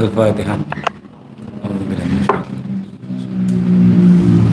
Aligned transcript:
Al-Fatihah. 0.00 0.56
Alhamdulillah. 1.60 2.08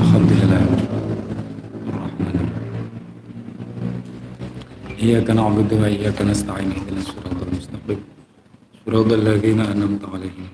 Alhamdulillah. 0.04 0.62
Ar-Rahman. 1.88 2.36
إياك 5.00 5.28
نعبد 5.32 5.72
وإياك 5.74 6.20
نستعين 6.22 6.70
اهدنا 6.76 7.00
الصراط 7.00 7.40
المستقيم 7.48 8.00
صراط 8.86 9.10
الذين 9.20 9.60
أنعمت 9.62 10.04
عليهم 10.14 10.48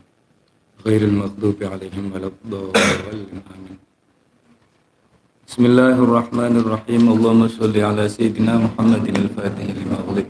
غير 0.86 1.02
المغضوب 1.10 1.58
عليهم 1.64 2.04
ولا 2.14 2.28
الضالين 2.28 3.40
آمين 3.56 3.78
بسم 5.48 5.64
الله 5.66 5.96
الرحمن 6.06 6.54
الرحيم 6.62 7.04
اللهم 7.16 7.44
صل 7.48 7.76
على 7.90 8.04
سيدنا 8.10 8.54
محمد 8.66 9.06
الفاتح 9.10 9.66
لما 9.80 9.98
أغلق 10.06 10.28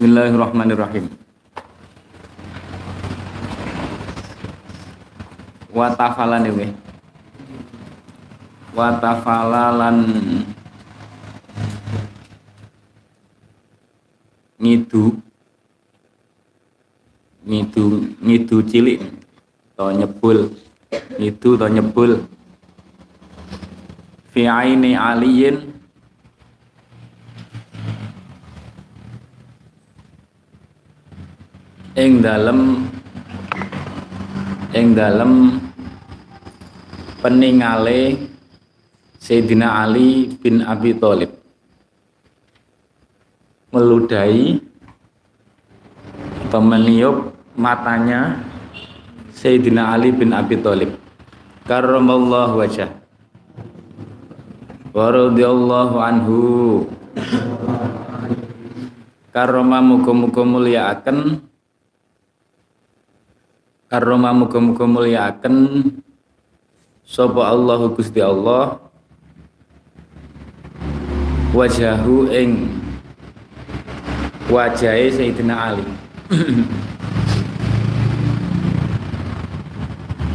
Bismillahirrahmanirrahim. 0.00 1.12
Watafala 5.76 6.40
nih 6.40 6.56
weh. 6.56 6.72
Watafala 8.72 9.76
lan 9.76 9.96
ngidu. 14.56 15.20
Ngidu 17.44 17.84
ngidu 18.24 18.56
cilik. 18.72 19.04
To 19.76 19.92
nyebul. 19.92 20.48
Ngidu 21.20 21.60
to 21.60 21.66
nyebul. 21.68 22.24
Fi 24.32 24.48
aini 24.48 24.96
aliyin 24.96 25.69
ing 32.00 32.24
dalem 32.24 32.88
ing 34.72 34.96
dalem 34.96 35.60
peningale 37.20 38.16
Sayyidina 39.20 39.84
Ali 39.84 40.32
bin 40.40 40.64
Abi 40.64 40.96
Thalib. 40.96 41.28
Meludahi 43.68 44.64
pemeniup 46.48 47.36
matanya 47.60 48.40
Sayyidina 49.36 49.92
Ali 49.92 50.08
bin 50.08 50.32
Abi 50.32 50.56
Thalib. 50.56 50.96
Karramallahu 51.68 52.64
wajah. 52.64 52.88
Wa 54.96 55.12
radhiyallahu 55.12 55.96
anhu. 56.00 56.38
Karrama 59.36 59.84
muga-muga 59.84 60.42
karrama 63.90 64.30
muga-muga 64.30 64.86
mulyaaken 64.86 65.82
sapa 67.02 67.42
Allahu 67.50 67.98
Gusti 67.98 68.22
Allah 68.22 68.78
wajahu 71.50 72.30
ing 72.30 72.70
wajahe 74.46 75.10
Sayyidina 75.10 75.74
Ali. 75.74 75.82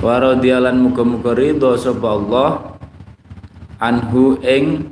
Wa 0.03 0.19
radhiyallahu 0.19 0.91
muga-muga 0.91 1.31
ridho 1.39 1.79
sapa 1.79 2.11
Allah 2.11 2.75
anhu 3.79 4.35
ing 4.43 4.91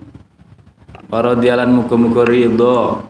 wa 1.12 1.20
radhiyallahu 1.20 1.84
muga-muga 1.84 2.24
ridho 2.32 3.04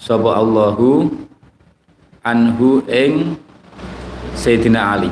sapa 0.00 0.40
Allahu 0.40 1.12
anhu 2.24 2.80
ing 2.88 3.36
Sayyidina 4.42 4.98
Ali. 4.98 5.06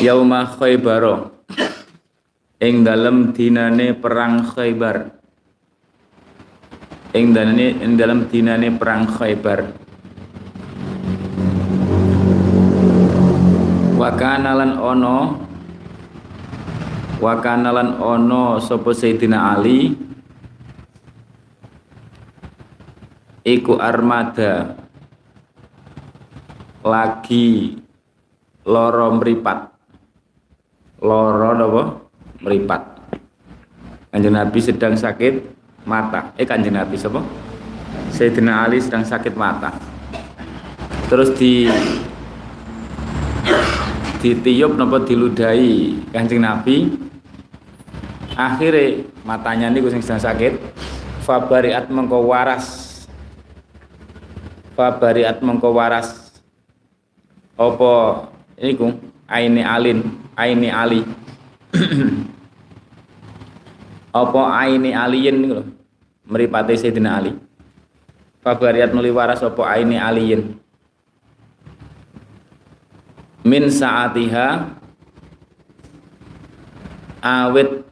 Yauma 0.00 0.48
Khaybar. 0.56 1.28
Ing 2.64 2.88
dalem 2.88 3.36
dinane 3.36 3.92
perang 3.92 4.48
Khaybar. 4.48 5.12
Ing 7.12 7.36
dalene 7.36 7.84
ing 7.84 8.00
dalem 8.00 8.24
dinane 8.24 8.72
perang 8.80 9.04
Khaybar. 9.04 9.76
Wa 14.00 14.08
kana 14.16 14.56
lan 14.56 14.72
ono 14.80 15.36
wa 17.20 17.34
kana 17.44 17.76
lan 17.76 18.00
ono 18.00 18.56
sapa 18.56 18.96
Sayyidina 18.96 19.52
Ali 19.52 20.08
iku 23.44 23.80
armada. 23.80 24.76
Lagi 26.80 27.76
loro 28.64 29.20
mripat. 29.20 29.68
Loro 31.00 31.56
napa 31.56 31.82
meripat 32.44 32.82
Kanjeng 34.12 34.36
Nabi 34.36 34.58
sedang 34.60 34.98
sakit 34.98 35.34
mata. 35.88 36.34
Eh 36.36 36.44
Kanjeng 36.44 36.76
Nabi 36.76 36.98
sapa? 36.98 37.24
Sayyidina 38.10 38.66
Ali 38.66 38.82
sedang 38.82 39.06
sakit 39.06 39.32
mata. 39.38 39.72
Terus 41.08 41.32
di 41.38 41.70
ditiup 44.20 44.76
napa 44.76 45.00
diludahi 45.06 46.10
Kanjeng 46.12 46.42
Nabi. 46.42 46.90
Akhirnya 48.34 49.04
matanya 49.24 49.70
niku 49.70 49.88
sing 49.88 50.02
sedang 50.02 50.20
sakit. 50.20 50.58
Fabariat 51.24 51.86
mengko 51.92 52.24
waras 52.26 52.89
fabariat 54.80 55.36
mengko 55.44 55.76
waras? 55.76 56.32
Apa 57.60 58.24
niku 58.56 58.96
aini 59.28 59.60
alin 59.60 60.00
aini 60.32 60.72
ali. 60.72 61.04
Apa 64.10 64.42
aini 64.64 64.90
aliyin 64.90 65.36
niku 65.38 65.54
lho? 65.60 65.64
Mripate 66.26 66.74
Sayyidina 66.74 67.14
Ali. 67.20 67.30
Fabariat 68.42 68.90
nuli 68.90 69.12
waras 69.14 69.38
apa 69.38 69.62
aini 69.70 69.94
aliyin? 69.94 70.58
Min 73.46 73.70
saatiha 73.70 74.66
awit 77.22 77.86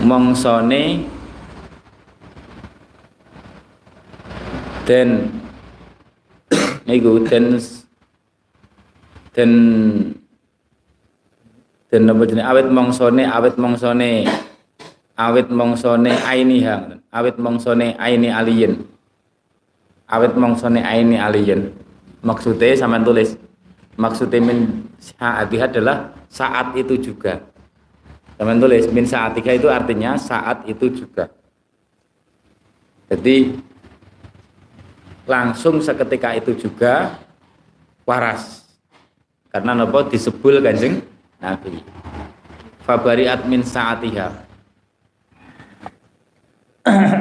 mongsone 0.00 1.04
den 4.88 5.39
niku 6.90 7.22
den 7.30 7.62
den 9.30 9.52
den 11.86 12.02
apa 12.10 12.22
jenenge? 12.26 12.46
Awit 12.50 12.66
mongsone 12.74 13.22
awit 13.30 13.54
mongsone 13.54 14.10
awit 15.14 15.48
mongsone 15.48 16.10
ainiha 16.26 16.98
awit 17.14 17.36
mongsone 17.38 17.94
aini 17.94 18.28
aliyin 18.34 18.82
awit 20.10 20.34
mongsone 20.34 20.82
aini 20.82 21.14
aliyin 21.14 21.70
maksudnya 22.26 22.76
sama 22.76 22.98
tulis. 23.00 23.38
Maksudnya 24.00 24.40
min 24.40 24.88
saatiha 24.96 25.68
adalah 25.68 26.16
saat 26.32 26.72
itu 26.72 26.96
juga. 26.96 27.36
Sama 28.40 28.56
tulis 28.56 28.88
min 28.88 29.04
saatiha 29.04 29.60
itu 29.60 29.68
artinya 29.68 30.16
saat 30.16 30.64
itu 30.64 30.88
juga. 30.88 31.28
Jadi 33.12 33.60
langsung 35.30 35.78
seketika 35.78 36.34
itu 36.34 36.58
juga 36.58 37.22
waras. 38.02 38.66
Karena 39.54 39.78
nopo 39.78 40.10
disebul 40.10 40.58
kanjeng 40.58 40.98
Nabi. 41.38 41.78
Fabari 42.82 43.30
admin 43.30 43.62
saatiha 43.62 44.34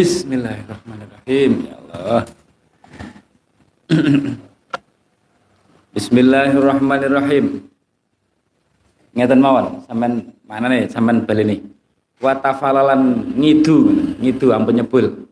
Bismillahirrahmanirrahim. 0.00 1.52
Ya 1.68 1.76
Allah. 1.76 2.24
Bismillahirrahmanirrahim. 6.00 7.68
Ngeten 9.12 9.40
mawon, 9.44 9.84
sampean 9.84 10.32
mana 10.48 10.72
nih? 10.72 10.88
Sampean 10.88 11.28
ini. 11.44 11.60
Wa 12.16 12.32
tafalalan 12.32 13.28
ngidu, 13.36 13.92
ngidu 14.24 14.56
ampun 14.56 14.80
nyebul. 14.80 15.28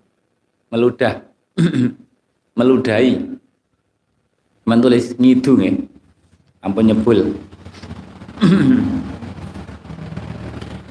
Meludah. 0.68 1.16
Meludahi. 2.60 3.40
Mentulis 4.68 5.16
ngidu 5.16 5.64
nggih. 5.64 5.88
Ampun 6.60 6.92
nyebul. 6.92 7.32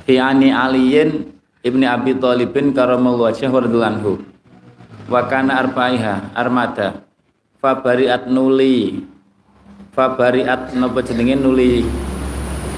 Fi'ani 0.10 0.50
aliyin 0.50 1.37
Ibni 1.68 1.84
Abi 1.84 2.16
Thalibin 2.16 2.72
karamallahu 2.72 3.28
wajhahu 3.28 3.68
radhiyallahu 3.68 4.12
wa 5.12 5.22
kana 5.28 5.60
arbaiha 5.68 6.32
armada. 6.32 7.04
Fabariat 7.60 8.32
nuli. 8.32 9.04
Fabariat 9.92 10.72
napa 10.72 11.04
jenenge 11.04 11.36
nuli. 11.36 11.84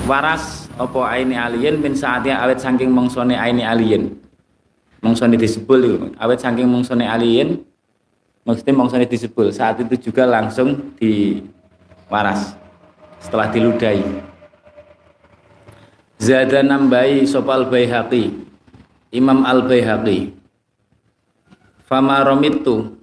Waras 0.10 0.66
apa 0.74 1.00
aini 1.14 1.38
alien 1.38 1.78
min 1.78 1.94
saatnya 1.94 2.42
awet 2.42 2.58
saking 2.58 2.90
mongsone 2.90 3.38
aini 3.38 3.62
alien. 3.62 4.18
Mongsone 5.06 5.38
disebul 5.38 5.80
itu. 5.86 5.98
Awet 6.18 6.42
saking 6.42 6.66
mongsone 6.66 7.06
alien 7.06 7.62
maksudnya 8.42 8.74
mongsone 8.74 9.06
disebul. 9.06 9.54
Saat 9.54 9.86
itu 9.86 10.10
juga 10.10 10.26
langsung 10.26 10.98
di 10.98 11.46
waras 12.10 12.58
setelah 13.22 13.52
diludahi 13.52 14.02
Zada 16.20 16.60
nambahi 16.60 17.24
sopal 17.24 17.72
bayhaqi 17.72 18.49
Imam 19.10 19.46
Al 19.46 19.66
Baihaqi 19.66 20.34
Fama 21.90 22.22
romitu 22.22 23.02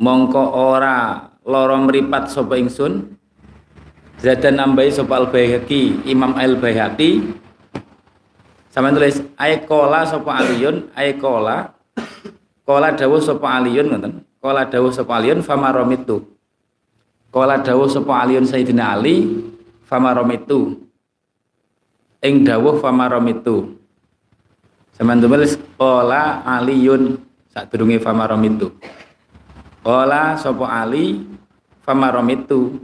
mongko 0.00 0.44
ora 0.56 1.28
loro 1.44 1.76
mripat 1.84 2.32
sapa 2.32 2.56
ingsun. 2.56 3.16
Zada 4.16 4.48
nambahi 4.48 4.88
sapa 4.88 5.20
Al 5.20 5.28
Baihaqi 5.28 6.08
Imam 6.08 6.32
Al 6.40 6.56
Baihaqi 6.56 7.20
sama 8.72 8.92
tulis 8.92 9.20
aikola 9.36 10.04
sapa 10.08 10.40
aliyun 10.40 10.88
aikola 10.96 11.76
kola. 12.64 12.92
Dawuh 12.96 13.20
sapa 13.20 13.60
aliyun 13.60 13.92
ngoten. 13.92 14.12
Kola 14.40 14.68
dawuh 14.68 14.92
sapa 14.92 15.20
aliyun 15.20 15.40
fama 15.44 15.72
romitu 15.72 16.36
kola 17.36 17.60
dawuh 17.60 17.84
sapa 17.84 18.24
aliyun 18.24 18.48
Sayyidina 18.48 18.96
Ali 18.96 19.44
fama 19.84 20.16
romitu 20.16 20.88
ing 22.24 22.48
dawuh 22.48 22.80
fama 22.80 23.12
romitu 23.12 23.75
Zaman 24.96 25.20
tulis 25.20 25.60
saat 27.52 27.68
durungi 27.68 28.00
famarom 28.00 28.40
itu. 28.48 28.72
Ola 29.84 30.40
Sopo 30.40 30.64
Ali 30.64 31.20
famarom 31.84 32.24
itu. 32.32 32.80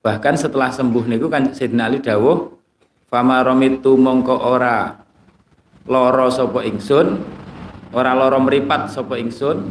Bahkan 0.00 0.40
setelah 0.40 0.72
sembuh 0.72 1.04
niku 1.04 1.28
kan 1.28 1.52
Sayyidina 1.52 1.88
Ali 1.88 2.00
dawuh 2.00 2.48
famarom 3.12 3.60
itu 3.60 3.92
mongko 3.92 4.36
ora 4.40 5.04
loro 5.84 6.32
sopo 6.32 6.64
ingsun 6.64 7.20
ora 7.92 8.16
loro 8.16 8.40
meripat 8.40 8.88
sopo 8.90 9.14
ingsun 9.14 9.70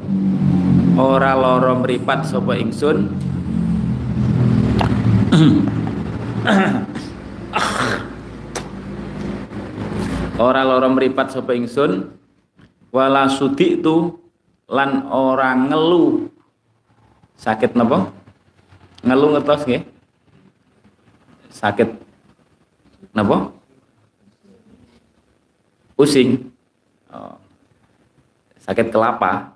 ora 0.95 1.35
loro 1.35 1.75
meripat 1.81 2.23
sopo 2.23 2.55
ingsun 2.55 3.11
ora 10.37 10.65
loro 10.65 10.89
mripat 10.89 11.33
sapa 11.33 11.53
ingsun 11.53 12.09
wala 12.93 13.29
sudi 13.29 13.81
itu 13.81 14.17
lan 14.69 15.05
ora 15.09 15.53
ngelu. 15.57 16.29
Sakit 17.37 17.75
napa? 17.75 18.09
Ngelu 19.03 19.25
ngertos 19.37 19.65
nggih. 19.67 19.83
Sakit 21.51 21.89
napa? 23.13 23.51
Pusing. 25.93 26.49
Oh. 27.13 27.37
sakit 28.63 28.89
kelapa. 28.89 29.33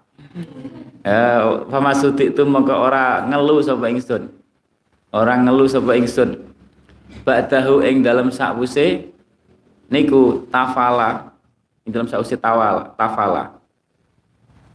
Eh 1.08 1.40
sudi 1.96 2.36
itu 2.36 2.44
mongko 2.44 2.76
ora 2.76 3.24
ngelu 3.24 3.64
sapa 3.64 3.88
ingsun. 3.88 4.28
Ora 5.16 5.40
ngelu 5.40 5.64
sapa 5.64 5.96
ingsun. 5.96 6.36
Ba'dahu 7.24 7.80
ing 7.88 8.04
dalam 8.04 8.28
sakwuse 8.28 9.08
niku 9.92 10.48
tafala. 10.52 11.34
Di 11.88 11.96
dalam 11.96 12.12
sausi 12.12 12.36
tawal 12.36 12.92
tafala. 13.00 13.56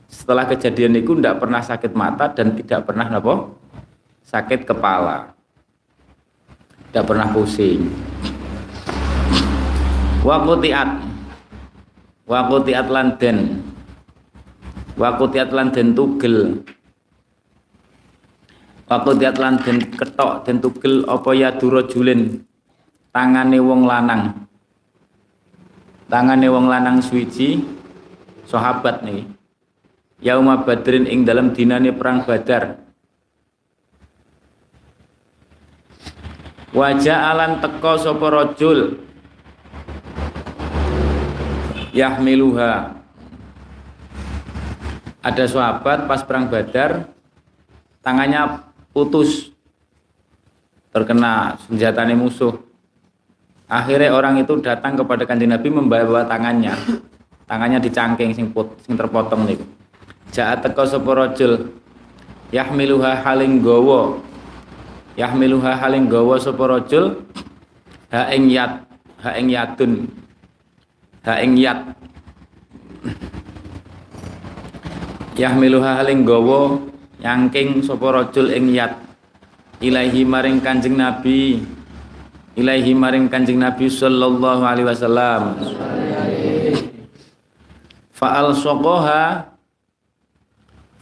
Setelah 0.08 0.48
kejadian 0.48 0.96
niku 0.96 1.12
tidak 1.16 1.44
pernah 1.44 1.60
sakit 1.60 1.92
mata 1.92 2.28
dan 2.32 2.56
tidak 2.56 2.88
pernah 2.88 3.08
nopo 3.08 3.52
sakit 4.24 4.64
kepala. 4.64 5.36
Tidak 6.88 7.04
pernah 7.04 7.28
pusing. 7.28 7.88
Wakutiat 10.24 10.88
wakutiat 12.24 12.86
landen 12.88 13.60
wakutiat 14.96 15.52
landen 15.52 15.92
tugel. 15.92 16.64
Wakutiat 18.88 19.36
landen 19.36 19.84
ketok 19.96 20.48
dan 20.48 20.64
tugel 20.64 21.04
apa 21.08 21.32
ya 21.36 21.52
julin 21.60 22.40
tangane 23.12 23.60
wong 23.60 23.84
lanang 23.88 24.48
tangane 26.12 26.44
wong 26.52 26.68
lanang 26.68 27.00
suwiji 27.00 27.64
sahabat 28.44 29.00
nih. 29.00 29.24
Yauma 30.20 30.60
badrin 30.60 31.08
ing 31.08 31.24
dalam 31.24 31.56
dinane 31.56 31.88
perang 31.96 32.28
badar. 32.28 32.84
Wajah 36.76 37.32
alan 37.32 37.64
teko 37.64 37.96
sapa 37.96 38.26
rajul? 38.28 39.00
Yahmiluha. 41.96 43.00
Ada 45.24 45.44
sahabat 45.48 46.06
pas 46.06 46.20
perang 46.20 46.52
badar 46.52 47.08
tangannya 48.04 48.68
putus. 48.92 49.48
Terkena 50.92 51.56
senjatanya 51.66 52.12
musuh 52.12 52.60
Akhirnya 53.72 54.12
orang 54.12 54.36
itu 54.36 54.60
datang 54.60 55.00
kepada 55.00 55.24
kanjeng 55.24 55.48
Nabi 55.48 55.72
membawa 55.72 56.28
tangannya. 56.28 56.76
Tangannya 57.48 57.80
dicangking 57.80 58.36
sing, 58.36 58.52
put, 58.52 58.68
sing 58.84 59.00
terpotong 59.00 59.48
nih. 59.48 59.56
Jaat 60.28 60.60
teko 60.60 60.84
sapa 60.84 61.08
rajul 61.16 61.72
yahmiluha 62.52 63.24
haling 63.24 63.64
gawa. 63.64 64.20
Yahmiluha 65.16 65.72
haling 65.80 66.04
gawa 66.04 66.36
sapa 66.36 66.68
rajul 66.68 67.24
ha 68.12 68.28
ing 68.28 68.52
yat, 68.52 68.84
ha 69.24 69.40
ing 69.40 69.48
yatun. 69.48 70.04
Ha 71.24 71.40
ing 71.40 71.56
yat. 71.56 71.80
Yahmiluha 75.40 75.96
haling 76.04 76.28
gawa 76.28 76.76
yangking 77.24 77.80
sapa 77.80 78.20
rajul 78.20 78.52
ing 78.52 78.68
yat. 78.68 79.00
Ilahi 79.80 80.28
maring 80.28 80.60
Kanjeng 80.60 81.00
Nabi 81.00 81.56
ilaihi 82.56 82.92
maring 82.92 83.28
Kanjeng 83.32 83.60
Nabi 83.60 83.88
sallallahu 83.88 84.62
alaihi 84.64 84.88
wasallam. 84.88 85.42
Fa'al 88.12 88.54
sokoha 88.54 89.50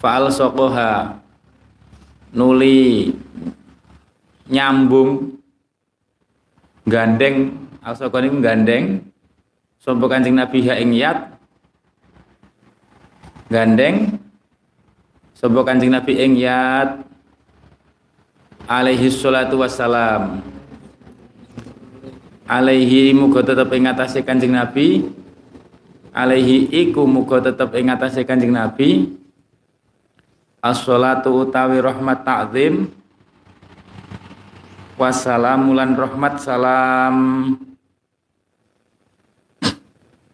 Fa'al 0.00 0.32
sokoha. 0.32 1.20
Nuli 2.32 3.12
Nyambung 4.48 5.36
Gandeng. 6.88 7.68
Al 7.84 7.94
sokoha 7.98 8.24
ini 8.24 8.40
gandeng. 8.40 8.84
Sopo 9.80 10.04
kancing 10.08 10.36
Nabi 10.36 10.60
ha 10.68 10.76
yat? 10.76 11.18
Gandeng. 13.48 14.20
Sopo 15.32 15.64
kancing 15.64 15.92
Nabi 15.92 16.12
ing 16.20 16.36
yat? 16.36 17.00
Alaihi 18.68 19.08
salatu 19.10 19.60
wassalam 19.64 20.59
Alaihi 22.50 23.14
muga 23.14 23.46
tetep 23.46 23.70
ing 23.70 23.86
atase 23.86 24.26
Kanjeng 24.26 24.50
Nabi. 24.50 25.06
Alaihi 26.10 26.66
iku 26.66 27.06
muga 27.06 27.38
tetep 27.38 27.70
ing 27.78 27.94
atase 27.94 28.26
Kanjeng 28.26 28.50
Nabi. 28.50 29.14
As-shalatu 30.58 31.46
utawi 31.46 31.78
rahmat 31.78 32.26
ta'zim. 32.26 32.90
Wassalamu 34.98 35.78
lan 35.78 35.94
rahmat 35.94 36.42
salam. 36.42 37.16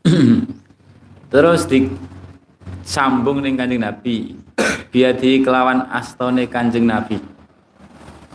Terus 1.36 1.68
di 1.68 1.84
sambung 2.80 3.44
ning 3.44 3.60
Kanjeng 3.60 3.84
Nabi. 3.84 4.40
Biadi 4.88 5.44
kelawan 5.44 5.84
astone 5.92 6.48
Kanjeng 6.48 6.88
Nabi. 6.88 7.20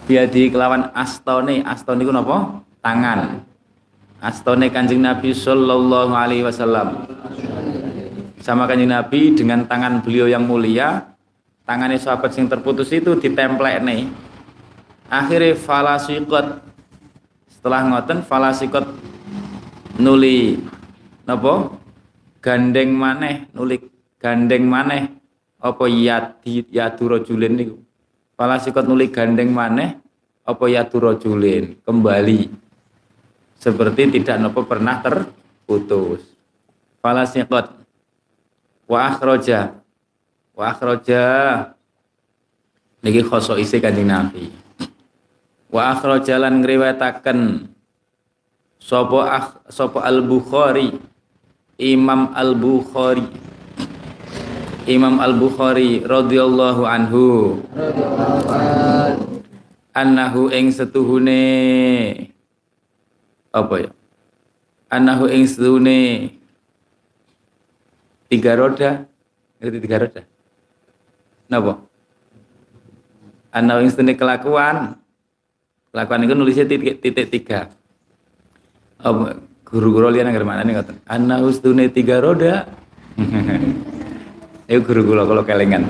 Biadi 0.06 0.54
kelawan 0.54 0.94
astone. 0.94 1.66
Astone 1.66 2.06
iku 2.06 2.14
napa? 2.14 2.62
Tangan 2.86 3.50
astone 4.22 4.70
Kanjeng 4.70 5.02
Nabi 5.02 5.34
sallallahu 5.34 6.14
alaihi 6.14 6.46
wasallam. 6.46 7.10
Sama 8.42 8.66
kanjeng 8.66 8.90
Nabi 8.90 9.38
dengan 9.38 9.70
tangan 9.70 10.02
beliau 10.02 10.26
yang 10.26 10.50
mulia 10.50 11.14
tangannya 11.62 12.02
sahabat 12.02 12.34
yang 12.42 12.50
terputus 12.50 12.90
itu 12.90 13.14
ditemplek 13.14 13.86
nih 13.86 14.10
akhirnya 15.06 15.54
falasikot 15.54 16.58
setelah 17.46 17.86
ngoten 17.86 18.26
falasikot 18.26 18.90
nuli 20.02 20.58
nopo 21.30 21.78
gandeng 22.42 22.98
maneh 22.98 23.46
nuli 23.54 23.78
gandeng 24.18 24.66
maneh. 24.66 25.18
Apa 25.62 25.86
yadi 25.86 26.66
yadu 26.74 27.14
rojulin 27.14 27.54
niku? 27.54 27.78
Falasikot 28.34 28.90
nuli 28.90 29.14
gandeng 29.14 29.54
maneh 29.54 30.02
apa 30.42 30.66
yadu 30.66 30.98
rojulin? 30.98 31.78
Kembali 31.86 32.50
seperti 33.62 34.18
tidak 34.18 34.42
nopo 34.42 34.66
pernah 34.66 35.06
terputus. 35.06 36.26
Falasikot 36.98 37.70
wa 38.90 39.00
akhraja. 39.06 39.78
Wa 40.58 40.74
akhraja. 40.74 41.24
Niki 43.06 43.22
khoso 43.22 43.62
isi 43.62 43.78
kanjeng 43.78 44.10
Nabi. 44.10 44.50
Wa 45.70 45.94
akhraja 45.94 46.42
lan 46.42 46.66
ngriwayataken 46.66 47.70
sapa 48.82 49.20
ah, 49.30 49.48
sapa 49.70 50.04
Al 50.04 50.26
Bukhari 50.26 50.98
Imam 51.78 52.34
Al 52.34 52.58
Bukhari 52.58 53.26
Imam 54.90 55.22
Al 55.22 55.38
Bukhari 55.38 56.02
radhiyallahu 56.02 56.82
anhu. 56.82 57.62
Annahu 59.94 60.50
ing 60.50 60.74
setuhune 60.74 62.31
apa 63.52 63.76
ya? 63.88 63.90
Annahu 64.92 65.28
ing 65.32 65.48
setuhune 65.48 66.00
tiga 68.28 68.56
roda. 68.60 69.08
Ngerti 69.62 69.78
tiga 69.84 69.98
roda? 70.04 70.22
Napa? 71.48 71.84
Ana 73.52 73.80
wing 73.84 73.92
kelakuan. 73.92 74.96
Kelakuan 75.92 76.24
itu 76.24 76.34
nulisnya 76.34 76.66
titik, 76.68 77.04
titik 77.04 77.28
tiga. 77.28 77.68
Oh, 79.04 79.28
guru-guru 79.68 80.08
lian 80.08 80.32
agar 80.32 80.48
mana 80.48 80.64
nih 80.64 80.80
ngoten. 80.80 80.98
Ana 81.04 81.44
ustune 81.44 81.92
tiga 81.92 82.24
roda. 82.24 82.64
Itu 84.72 84.88
guru-guru 84.88 85.28
kalau 85.28 85.44
kelengan 85.44 85.84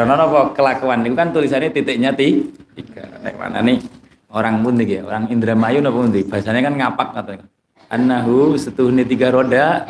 karena 0.00 0.16
apa? 0.16 0.56
Kelakuan 0.56 1.04
itu 1.04 1.12
kan 1.12 1.28
tulisannya 1.28 1.70
titiknya 1.74 2.14
tiga. 2.16 3.04
Nek 3.20 3.36
mana 3.36 3.60
nih 3.60 3.84
orang 4.30 4.62
pun 4.62 4.78
nih 4.78 5.02
orang 5.02 5.26
Indramayu 5.28 5.82
napa 5.82 6.06
pun 6.06 6.14
bahasanya 6.14 6.62
kan 6.62 6.74
ngapak 6.78 7.08
katanya. 7.18 7.46
Annahu 7.90 8.54
setuhne 8.54 9.02
tiga 9.02 9.34
roda. 9.34 9.82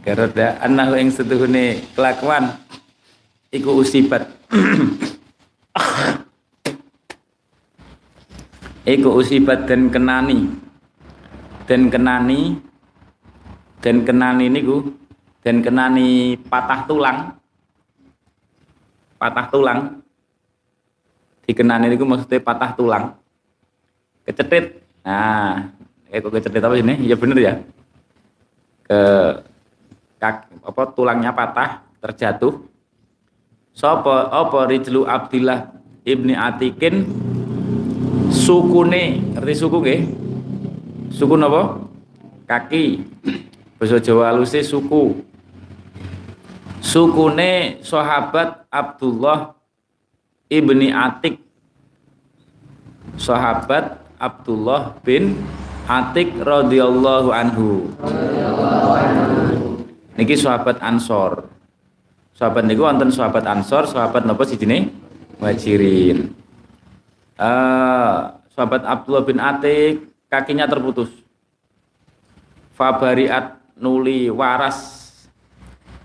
Garoda 0.00 0.56
anahu 0.64 0.96
ing 0.96 1.12
setuhune 1.12 1.84
kelakuan. 1.94 2.56
Iku 3.52 3.84
usibat. 3.84 4.26
Iku 8.96 9.12
usibat 9.20 9.68
dan 9.68 9.92
kenani. 9.92 10.50
Dan 11.68 11.92
kenani. 11.92 12.56
Dan 13.84 14.02
kenani 14.08 14.48
niku. 14.48 14.88
Dan 15.44 15.60
kenani 15.60 16.40
patah 16.48 16.88
tulang. 16.88 17.36
Patah 19.20 19.46
tulang. 19.52 20.00
Dikenani 21.44 21.92
niku 21.92 22.08
maksudnya 22.08 22.40
patah 22.40 22.72
tulang 22.72 23.19
kecetit 24.30 24.86
nah 25.02 25.74
eh 26.10 26.18
kok 26.18 26.34
kecetit 26.34 26.62
apa 26.62 26.74
ini? 26.78 27.06
Ya 27.06 27.14
bener 27.14 27.38
ya. 27.38 27.54
Ke 28.86 29.00
kaki, 30.18 30.58
apa 30.66 30.82
tulangnya 30.94 31.30
patah 31.30 31.86
terjatuh. 32.02 32.66
Sopo 33.70 34.10
apa 34.10 34.66
rijlu 34.66 35.06
Abdillah 35.06 35.70
ibni 36.02 36.34
Atikin? 36.34 37.06
Sukune 38.30 39.22
ngerti 39.38 39.54
suku 39.54 39.76
nggih? 39.78 40.00
Suku 41.14 41.34
napa 41.38 41.78
kaki. 42.50 43.06
Basa 43.78 44.02
Jawa 44.02 44.34
haluse 44.34 44.60
suku. 44.66 45.22
Sukune 46.82 47.78
sahabat 47.86 48.66
Abdullah 48.66 49.54
ibni 50.50 50.90
Atik. 50.90 51.38
Sahabat 53.14 53.99
Abdullah 54.20 55.00
bin 55.00 55.40
Atik 55.88 56.36
radhiyallahu 56.44 57.32
anhu. 57.32 57.88
Niki 60.14 60.36
sahabat 60.36 60.78
Ansor. 60.84 61.48
Sahabat 62.36 62.68
niku 62.68 62.84
wonten 62.84 63.08
sahabat 63.10 63.48
Ansor 63.48 63.88
sahabat 63.88 64.28
napa 64.28 64.44
sijine? 64.46 64.92
Muhajirin. 65.40 66.36
Uh, 67.40 68.36
sahabat 68.52 68.84
Abdullah 68.84 69.24
bin 69.24 69.40
Atik 69.40 70.12
kakinya 70.28 70.68
terputus. 70.68 71.10
Fabariat 72.76 73.58
nuli 73.74 74.28
waras. 74.30 75.10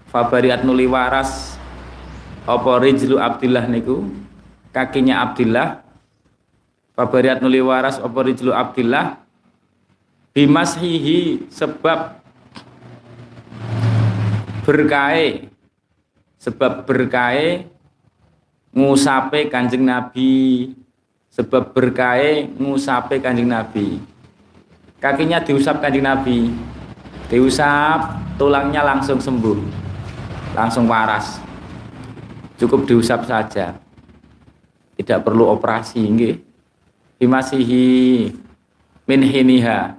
Fabariat 0.09 0.63
nuli 0.63 0.87
waras. 0.87 1.59
Apa 2.47 2.79
rijlu 2.79 3.21
Abdillah 3.21 3.69
niku? 3.69 4.07
Kakinya 4.71 5.21
Abdillah 5.29 5.84
Fabariat 6.95 7.43
nuli 7.43 7.59
waras 7.59 7.99
apa 7.99 8.23
rijlu 8.23 8.55
Abdillah? 8.55 9.19
Bimashihi 10.31 11.51
sebab 11.51 12.23
berkahe. 14.63 15.51
Sebab 16.39 16.87
berkahe 16.87 17.67
ngusape 18.71 19.51
Kanjeng 19.51 19.83
Nabi. 19.83 20.71
Sebab 21.35 21.75
berkahe 21.75 22.47
ngusape 22.55 23.19
Kanjeng 23.19 23.51
Nabi. 23.51 23.99
Kakinya 25.03 25.43
diusap 25.43 25.83
Kanjeng 25.83 26.07
Nabi. 26.07 26.47
Diusap 27.27 28.23
tulangnya 28.39 28.87
langsung 28.87 29.19
sembuh. 29.19 29.59
Langsung 30.55 30.87
waras. 30.87 31.43
Cukup 32.55 32.87
diusap 32.87 33.27
saja. 33.27 33.75
Tidak 34.95 35.19
perlu 35.27 35.51
operasi 35.51 35.99
nggih 35.99 36.44
bimasihi 37.19 38.29
min 39.07 39.21
hiniha. 39.23 39.95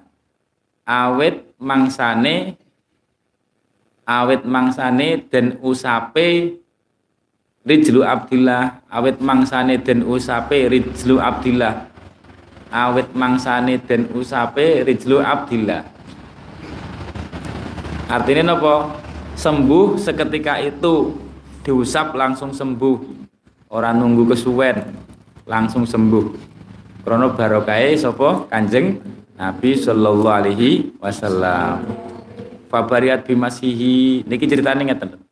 Awet 0.87 1.43
mangsane 1.59 2.55
awet 4.07 4.47
mangsane 4.47 5.27
dan 5.27 5.59
usape 5.59 6.61
Rijlu 7.67 8.07
Abdillah. 8.07 8.79
Awet 8.87 9.19
mangsane 9.19 9.83
dan 9.83 10.07
usape 10.07 10.71
Rijlu 10.71 11.19
Abdillah. 11.19 11.91
Awet 12.71 13.11
mangsane 13.17 13.83
dan 13.83 14.07
usape 14.15 14.87
Rijlu 14.87 15.19
Abdillah. 15.19 15.83
Artinya 18.07 18.55
nopo? 18.55 19.03
Sembuh 19.37 19.99
seketika 19.99 20.57
itu 20.63 21.19
diusap 21.67 22.15
langsung 22.15 22.55
sembuh. 22.55 23.27
Orang 23.67 23.99
nunggu 23.99 24.31
kesuwen 24.31 24.79
langsung 25.43 25.83
sembuh 25.83 26.56
krono 27.07 27.39
barokai 27.39 27.95
sopo 27.95 28.51
kanjeng 28.51 28.99
Nabi 29.39 29.79
Shallallahu 29.79 30.27
Alaihi 30.27 30.91
Wasallam 30.99 31.87
fabariat 32.67 33.23
bimasihi 33.23 34.27
niki 34.27 34.51
ceritanya 34.51 34.91
ngeten 34.91 35.23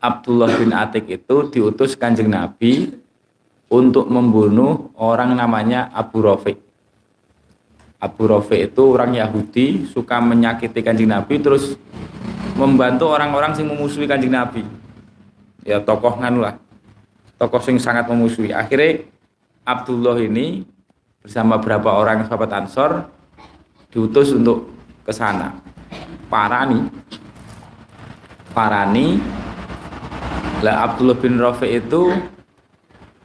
Abdullah 0.00 0.48
bin 0.56 0.72
Atik 0.72 1.04
itu 1.12 1.36
diutus 1.52 1.92
kanjeng 2.00 2.32
Nabi 2.32 2.96
untuk 3.68 4.08
membunuh 4.08 4.92
orang 5.00 5.32
namanya 5.32 5.88
Abu 5.96 6.20
Rafiq. 6.20 6.60
Abu 7.96 8.28
Rafiq 8.28 8.68
itu 8.68 8.82
orang 8.84 9.16
Yahudi 9.16 9.88
suka 9.88 10.20
menyakiti 10.20 10.84
kanjeng 10.84 11.08
Nabi 11.08 11.40
terus 11.40 11.80
membantu 12.60 13.08
orang-orang 13.08 13.56
yang 13.56 13.72
memusuhi 13.72 14.04
kanjeng 14.04 14.36
Nabi. 14.36 14.60
Ya 15.64 15.80
tokoh 15.80 16.20
nganu 16.20 16.44
lah. 16.44 16.60
Tokoh 17.40 17.64
yang 17.64 17.80
sangat 17.80 18.04
memusuhi. 18.04 18.52
Akhirnya 18.52 19.08
Abdullah 19.64 20.20
ini 20.20 20.64
bersama 21.24 21.56
beberapa 21.56 21.96
orang 21.96 22.28
sahabat 22.28 22.52
Ansor 22.52 23.08
diutus 23.88 24.36
untuk 24.36 24.68
ke 25.04 25.12
sana. 25.12 25.56
Parani 26.28 26.84
Parani 28.54 29.18
lah 30.62 30.86
Abdullah 30.88 31.18
bin 31.18 31.36
Rafi 31.40 31.80
itu 31.80 32.14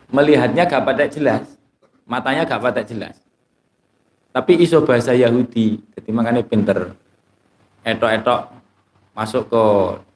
melihatnya 0.10 0.66
gak 0.66 0.84
pada 0.84 1.06
jelas, 1.06 1.46
matanya 2.04 2.44
gak 2.44 2.60
pada 2.60 2.82
jelas. 2.82 3.16
Tapi 4.34 4.58
iso 4.60 4.82
bahasa 4.82 5.14
Yahudi, 5.14 5.78
jadi 5.94 6.10
makanya 6.10 6.42
pinter. 6.42 6.98
Etok-etok 7.86 8.52
masuk 9.14 9.44
ke 9.54 9.64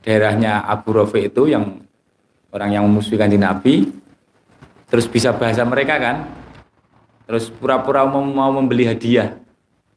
daerahnya 0.04 0.66
Abu 0.66 0.98
Rafi 0.98 1.30
itu 1.30 1.48
yang 1.48 1.86
orang 2.50 2.70
yang 2.74 2.84
memusuhi 2.90 3.16
kanji 3.16 3.38
Nabi, 3.38 3.88
terus 4.94 5.10
bisa 5.10 5.34
bahasa 5.34 5.66
mereka 5.66 5.98
kan, 5.98 6.30
terus 7.26 7.50
pura-pura 7.50 8.06
mau, 8.06 8.22
mau 8.22 8.54
membeli 8.54 8.86
hadiah. 8.86 9.34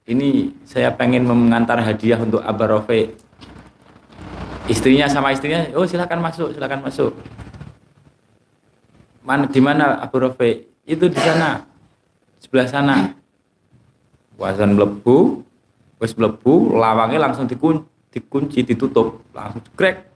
Ini 0.09 0.57
saya 0.65 0.89
pengen 0.89 1.29
mengantar 1.29 1.85
hadiah 1.85 2.17
untuk 2.17 2.41
Abu 2.41 2.65
Rafi 2.65 3.13
istrinya 4.73 5.05
sama 5.05 5.37
istrinya 5.37 5.69
oh 5.77 5.85
silakan 5.85 6.25
masuk 6.25 6.57
silakan 6.57 6.81
masuk. 6.81 7.13
Mana 9.21 9.45
di 9.53 9.61
mana 9.61 10.01
Abu 10.01 10.17
Rafi 10.17 10.65
itu 10.89 11.13
di 11.13 11.21
sana 11.21 11.61
sebelah 12.41 12.65
sana. 12.65 12.97
Wasan 14.41 14.81
melebu 14.81 15.45
wes 16.01 16.17
melebu 16.17 16.73
lawangnya 16.73 17.29
langsung 17.29 17.45
dikunci, 17.45 17.85
dikunci 18.17 18.65
ditutup 18.65 19.29
langsung 19.37 19.61
crack 19.77 20.09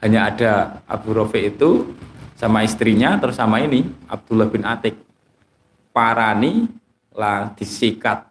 hanya 0.00 0.32
ada 0.32 0.52
Abu 0.88 1.12
Rafi 1.12 1.52
itu 1.52 1.92
sama 2.34 2.66
istrinya 2.66 3.16
terus 3.22 3.38
sama 3.38 3.62
ini 3.62 3.86
Abdullah 4.10 4.50
bin 4.50 4.66
Atik. 4.66 4.98
Parani 5.94 6.66
lah 7.14 7.54
disikat. 7.54 8.26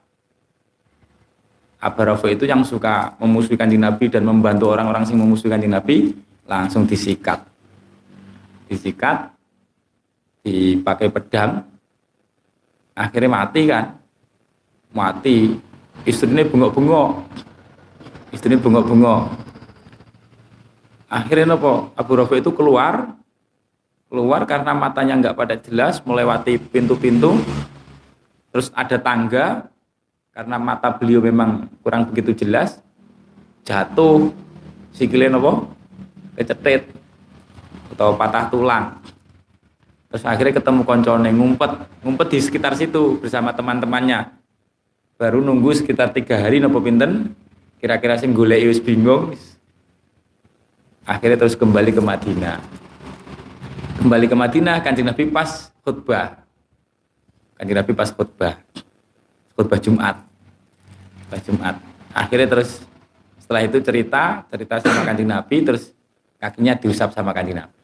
Abu 1.84 2.28
itu 2.32 2.48
yang 2.48 2.64
suka 2.64 3.16
memusuhi 3.20 3.60
kanjeng 3.60 3.84
Nabi 3.84 4.08
dan 4.08 4.24
membantu 4.24 4.72
orang-orang 4.72 5.04
yang 5.04 5.20
memusuhi 5.24 5.52
kanjeng 5.52 5.72
Nabi 5.72 6.16
langsung 6.48 6.88
disikat. 6.88 7.44
Disikat 8.68 9.32
dipakai 10.44 11.12
pedang 11.12 11.64
akhirnya 12.96 13.32
mati 13.32 13.62
kan? 13.68 13.86
Mati. 14.96 15.60
Istrinya 16.04 16.44
bengok-bengok. 16.48 17.10
Istrinya 18.36 18.60
bengok-bengok. 18.60 19.22
Akhirnya 21.08 21.56
nopo 21.56 21.94
Abu 21.94 22.12
Rafi 22.18 22.42
itu 22.42 22.52
keluar 22.56 23.23
keluar 24.14 24.46
karena 24.46 24.78
matanya 24.78 25.18
nggak 25.18 25.34
pada 25.34 25.58
jelas 25.58 25.98
melewati 26.06 26.62
pintu-pintu 26.62 27.34
terus 28.54 28.70
ada 28.78 29.02
tangga 29.02 29.66
karena 30.30 30.62
mata 30.62 30.94
beliau 30.94 31.18
memang 31.18 31.66
kurang 31.82 32.14
begitu 32.14 32.46
jelas 32.46 32.78
jatuh 33.66 34.30
sikilnya 34.94 35.34
nopo 35.34 35.66
kecetit 36.38 36.94
atau 37.98 38.14
patah 38.14 38.54
tulang. 38.54 39.02
Terus 40.14 40.30
akhirnya 40.30 40.62
ketemu 40.62 40.82
koncone 40.86 41.30
ngumpet 41.34 41.72
ngumpet 42.06 42.28
di 42.38 42.40
sekitar 42.42 42.78
situ 42.78 43.18
bersama 43.18 43.50
teman-temannya. 43.50 44.30
Baru 45.18 45.42
nunggu 45.42 45.74
sekitar 45.74 46.14
tiga 46.14 46.38
hari 46.38 46.62
nopo 46.62 46.78
pinten 46.86 47.34
kira-kira 47.82 48.22
sing 48.22 48.38
golek 48.38 48.62
bingung 48.86 49.34
akhirnya 51.04 51.36
terus 51.36 51.58
kembali 51.58 51.92
ke 51.92 52.00
Madinah 52.00 52.83
kembali 54.04 54.28
ke 54.28 54.36
Madinah 54.36 54.84
kanjeng 54.84 55.08
Nabi 55.08 55.32
pas 55.32 55.72
khutbah. 55.80 56.44
Kanjeng 57.56 57.78
Nabi 57.80 57.92
pas 57.96 58.12
khutbah. 58.12 58.60
Khutbah 59.56 59.80
Jumat. 59.80 60.20
Khutbah 61.24 61.40
Jumat. 61.40 61.76
Akhirnya 62.12 62.52
terus 62.52 62.84
setelah 63.40 63.64
itu 63.64 63.80
cerita 63.80 64.44
cerita 64.52 64.84
sama 64.84 65.08
kanjeng 65.08 65.32
Nabi 65.32 65.56
terus 65.64 65.96
kakinya 66.36 66.76
diusap 66.76 67.16
sama 67.16 67.32
kanjeng 67.32 67.64
Nabi. 67.64 67.80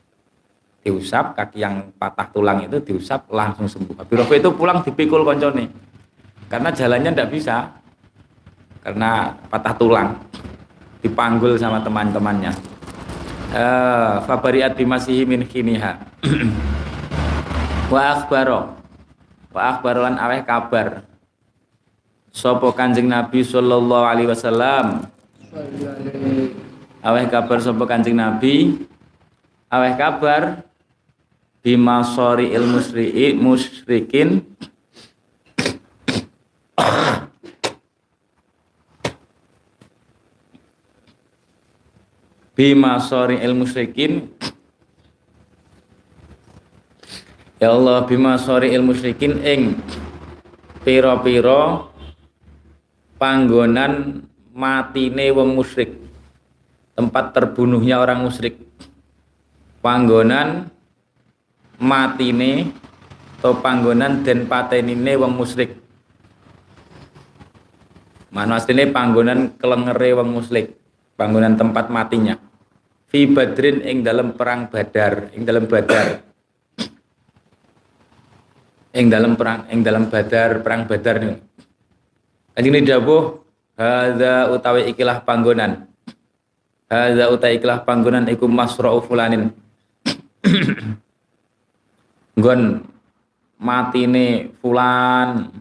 Diusap 0.84 1.40
kaki 1.40 1.64
yang 1.64 1.96
patah 1.96 2.28
tulang 2.36 2.68
itu 2.68 2.84
diusap 2.84 3.32
langsung 3.32 3.72
sembuh. 3.72 4.04
Habib 4.04 4.20
Rafi 4.20 4.44
itu 4.44 4.52
pulang 4.52 4.84
dipikul 4.84 5.24
koncone. 5.24 5.72
Karena 6.52 6.72
jalannya 6.72 7.16
tidak 7.16 7.32
bisa. 7.32 7.68
Karena 8.84 9.32
patah 9.48 9.76
tulang. 9.76 10.20
Dipanggul 11.00 11.56
sama 11.56 11.80
teman-temannya 11.80 12.79
uh, 13.54 14.24
fabariat 14.26 14.74
bimasihi 14.74 15.26
min 15.26 15.46
khiniha 15.46 16.02
wa 17.94 18.02
akhbaro 18.18 18.78
wa 19.54 19.62
akhbarolan 19.74 20.18
aweh 20.18 20.42
kabar 20.46 21.10
Sopo 22.30 22.70
Kanjeng 22.72 23.10
Nabi 23.10 23.42
sallallahu 23.42 24.06
alaihi 24.06 24.30
wasallam. 24.30 25.10
Aweh 27.02 27.26
kabar 27.26 27.58
sopo 27.58 27.90
Kanjeng 27.90 28.16
Nabi. 28.22 28.86
Aweh 29.70 29.94
kabar 29.98 30.62
bima 31.66 32.06
sori 32.06 32.54
il 32.54 32.64
musri'i 32.64 33.36
musyrikin 33.36 34.46
bima 42.60 43.00
sori 43.00 43.40
il 43.40 43.56
musyrikin. 43.56 44.28
Ya 47.56 47.72
Allah 47.72 48.04
bima 48.04 48.36
sori 48.36 48.76
il 48.76 48.84
musyrikin 48.84 49.40
ing 49.48 49.80
piro-piro 50.84 51.88
panggonan 53.16 54.28
matine 54.52 55.32
wong 55.32 55.56
musyrik. 55.56 55.96
Tempat 57.00 57.32
terbunuhnya 57.32 58.04
orang 58.04 58.28
musyrik. 58.28 58.60
Panggonan 59.80 60.68
matine 61.80 62.76
atau 63.40 63.56
panggonan 63.64 64.20
dan 64.28 64.52
patenine 64.52 65.16
wong 65.16 65.32
musyrik. 65.32 65.80
Mana 68.36 68.60
aslinya 68.60 68.92
panggonan 68.92 69.56
kelengere 69.56 70.12
wong 70.20 70.28
musyrik 70.28 70.76
panggonan 71.16 71.56
tempat 71.56 71.88
matinya 71.88 72.49
fi 73.10 73.26
badrin 73.26 73.82
ing 73.84 74.06
dalam 74.06 74.38
perang 74.38 74.70
badar 74.70 75.34
ing 75.34 75.44
dalam 75.44 75.66
badar 75.66 76.22
ing 78.94 79.06
dalam 79.10 79.34
perang 79.34 79.66
ing 79.74 79.82
dalam 79.82 80.08
badar 80.08 80.62
perang 80.62 80.86
badar 80.86 81.18
nih 81.22 81.50
Kanjeng 82.60 82.76
ini 82.76 82.92
dawuh 82.92 83.40
hadza 83.80 84.52
utawi 84.52 84.92
ikilah 84.92 85.24
panggonan. 85.24 85.88
Hadza 86.92 87.32
utawi 87.32 87.56
ikilah 87.56 87.88
panggonan 87.88 88.28
iku 88.28 88.52
masra'u 88.52 89.00
fulanin. 89.00 89.56
Nggon 92.36 92.84
matine 93.64 94.52
fulan 94.60 95.56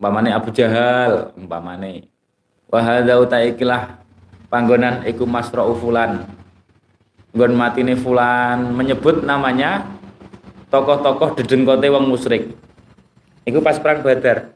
umpamane 0.00 0.32
Abu 0.32 0.48
Jahal 0.56 1.36
umpamane. 1.36 2.08
Wa 2.72 2.80
hadza 2.88 3.20
utawi 3.20 3.52
ikilah 3.52 4.00
panggonan 4.48 5.04
iku 5.04 5.28
masra'u 5.28 5.76
fulan. 5.76 6.24
Nggon 7.30 7.54
matine 7.54 7.94
fulan 7.94 8.74
menyebut 8.74 9.22
namanya 9.22 9.86
tokoh-tokoh 10.70 11.38
dedengkote 11.38 11.86
wong 11.86 12.10
musyrik. 12.10 12.54
Iku 13.46 13.62
pas 13.62 13.78
perang 13.78 14.02
Badar. 14.02 14.54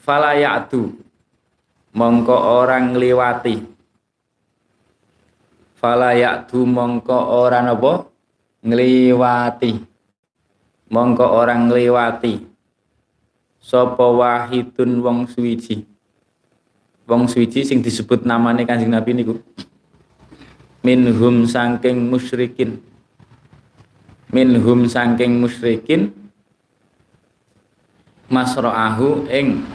Fala 0.00 0.34
ya'du 0.34 0.96
mongko 1.92 2.32
orang 2.34 2.96
ngliwati. 2.96 3.60
Fala 5.76 6.16
ya'du 6.16 6.64
mongko 6.64 7.16
ora 7.44 7.60
napa? 7.60 8.08
Ngliwati. 8.64 9.72
Mongko 10.90 11.26
orang 11.28 11.68
ngliwati. 11.68 12.40
Sapa 13.62 14.02
wahidun 14.02 14.98
wong 15.04 15.18
suwiji? 15.30 15.86
Wong 17.06 17.30
suwiji 17.30 17.62
sing 17.62 17.78
disebut 17.84 18.26
namane 18.26 18.66
Kanjeng 18.66 18.90
Nabi 18.90 19.14
niku 19.14 19.38
minhum 20.82 21.48
sangking 21.48 22.10
musyrikin. 22.10 22.78
Minhum 24.28 24.86
sangking 24.86 25.40
musyrikin 25.42 26.12
masra'ahu 28.28 29.26
ing 29.32 29.66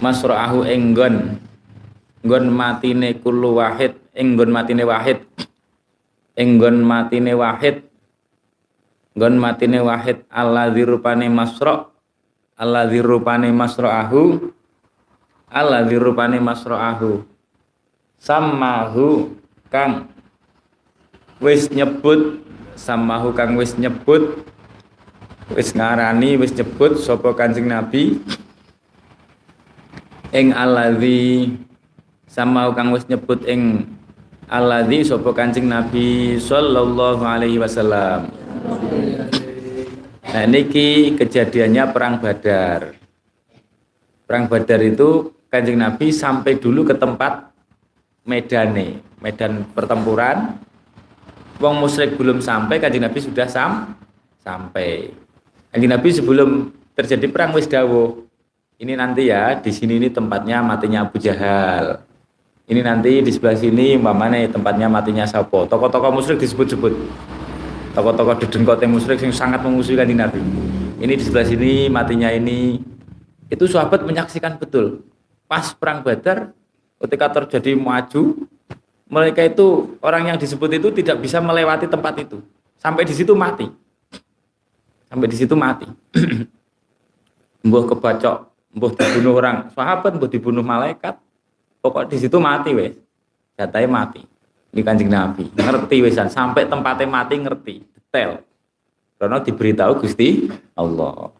masra'ahu 0.00 0.64
enggon 0.68 1.40
nggon. 2.24 2.44
Matine 2.52 3.16
kullu 3.18 3.56
wahid 3.56 3.96
ing 4.14 4.36
nggon 4.36 4.50
matine 4.54 4.84
wahid. 4.86 5.24
Ing 6.36 6.60
nggon 6.60 6.84
matine 6.84 7.32
wahid 7.34 7.84
nggon 9.18 9.34
matine 9.40 9.78
wahid. 9.82 10.22
Alladzi 10.30 10.82
rupane 10.86 11.26
masra 11.26 11.90
alladzi 12.60 13.00
rupane 13.00 13.48
masra'ahu 13.48 14.52
alladzi 15.48 15.96
rupane 15.96 16.36
masra'ahu 16.36 17.24
samahu 18.20 19.32
kang 19.72 20.09
wis 21.40 21.72
nyebut 21.72 22.44
samahu 22.76 23.32
kang 23.32 23.56
wis 23.56 23.72
nyebut 23.80 24.44
wis 25.56 25.72
ngarani 25.72 26.36
wis 26.36 26.52
nyebut 26.52 27.00
sapa 27.00 27.32
Kanjeng 27.32 27.66
Nabi 27.66 28.20
ing 30.30 30.52
alladzi 30.52 31.56
sama 32.28 32.70
kang 32.76 32.92
wis 32.92 33.08
nyebut 33.08 33.42
ing 33.48 33.88
alladzi 34.46 35.02
sapa 35.02 35.32
Kanjeng 35.32 35.66
Nabi 35.66 36.36
sallallahu 36.36 37.24
alaihi 37.24 37.56
wasallam 37.56 38.28
Nah 40.30 40.46
niki 40.46 41.18
kejadiannya 41.18 41.90
perang 41.90 42.22
Badar. 42.22 42.94
Perang 44.30 44.46
Badar 44.46 44.78
itu 44.78 45.34
Kanjeng 45.50 45.82
Nabi 45.82 46.14
sampai 46.14 46.54
dulu 46.54 46.86
ke 46.86 46.94
tempat 46.94 47.50
medane, 48.22 49.02
medan 49.18 49.66
pertempuran. 49.74 50.54
Wong 51.60 51.76
musyrik 51.76 52.16
belum 52.16 52.40
sampai, 52.40 52.80
Kanjeng 52.80 53.04
Nabi 53.04 53.20
sudah 53.20 53.44
sam 53.44 53.92
sampai. 54.40 55.12
Kanjeng 55.68 55.92
Nabi 55.92 56.08
sebelum 56.08 56.72
terjadi 56.96 57.28
perang 57.28 57.52
wis. 57.52 57.68
Ini 58.80 58.96
nanti 58.96 59.28
ya, 59.28 59.60
di 59.60 59.68
sini 59.68 60.00
ini 60.00 60.08
tempatnya 60.08 60.64
matinya 60.64 61.04
Abu 61.04 61.20
Jahal. 61.20 62.00
Ini 62.64 62.80
nanti 62.80 63.20
di 63.20 63.28
sebelah 63.28 63.60
sini 63.60 64.00
umpamanya 64.00 64.48
tempatnya 64.48 64.88
matinya 64.88 65.28
Sapo. 65.28 65.68
Tokoh-tokoh 65.68 66.16
musyrik 66.16 66.40
disebut-sebut 66.40 66.96
tokoh-tokoh 67.92 68.40
dedengkote 68.46 68.86
musyrik 68.86 69.20
yang 69.20 69.34
sangat 69.34 69.60
memusuhi 69.60 70.00
kanjeng 70.00 70.22
Nabi. 70.22 70.40
Ini 70.96 71.12
di 71.12 71.24
sebelah 71.24 71.44
sini 71.44 71.72
matinya 71.92 72.32
ini. 72.32 72.80
Itu 73.50 73.66
sahabat 73.66 74.06
menyaksikan 74.06 74.56
betul. 74.56 75.02
Pas 75.50 75.74
perang 75.74 76.06
Badar 76.06 76.54
ketika 77.02 77.26
terjadi 77.42 77.74
maju, 77.74 78.46
mereka 79.10 79.42
itu 79.42 79.98
orang 80.00 80.30
yang 80.30 80.38
disebut 80.38 80.70
itu 80.78 80.88
tidak 81.02 81.18
bisa 81.18 81.42
melewati 81.42 81.90
tempat 81.90 82.14
itu. 82.22 82.38
Sampai 82.78 83.04
di 83.04 83.12
situ 83.12 83.34
mati. 83.34 83.66
Sampai 85.10 85.26
di 85.26 85.36
situ 85.36 85.54
mati. 85.58 85.90
mbuh 87.66 87.84
kebacok, 87.92 88.48
mbuh 88.72 88.92
dibunuh 88.96 89.34
orang 89.36 89.68
sahabat, 89.74 90.16
mbuh 90.16 90.30
dibunuh 90.30 90.64
malaikat. 90.64 91.18
Pokok 91.82 92.08
di 92.08 92.16
situ 92.22 92.38
mati 92.38 92.70
wes. 92.72 92.94
Datanya 93.58 93.90
mati 93.90 94.22
ini 94.70 94.80
kanjeng 94.86 95.10
Nabi 95.10 95.50
ngerti 95.50 95.96
wesan 96.02 96.30
sampai 96.30 96.66
tempatnya 96.70 97.06
mati 97.10 97.34
ngerti 97.38 97.74
detail 97.82 98.42
karena 99.18 99.42
diberitahu 99.42 99.92
Gusti 100.00 100.46
Allah 100.78 101.34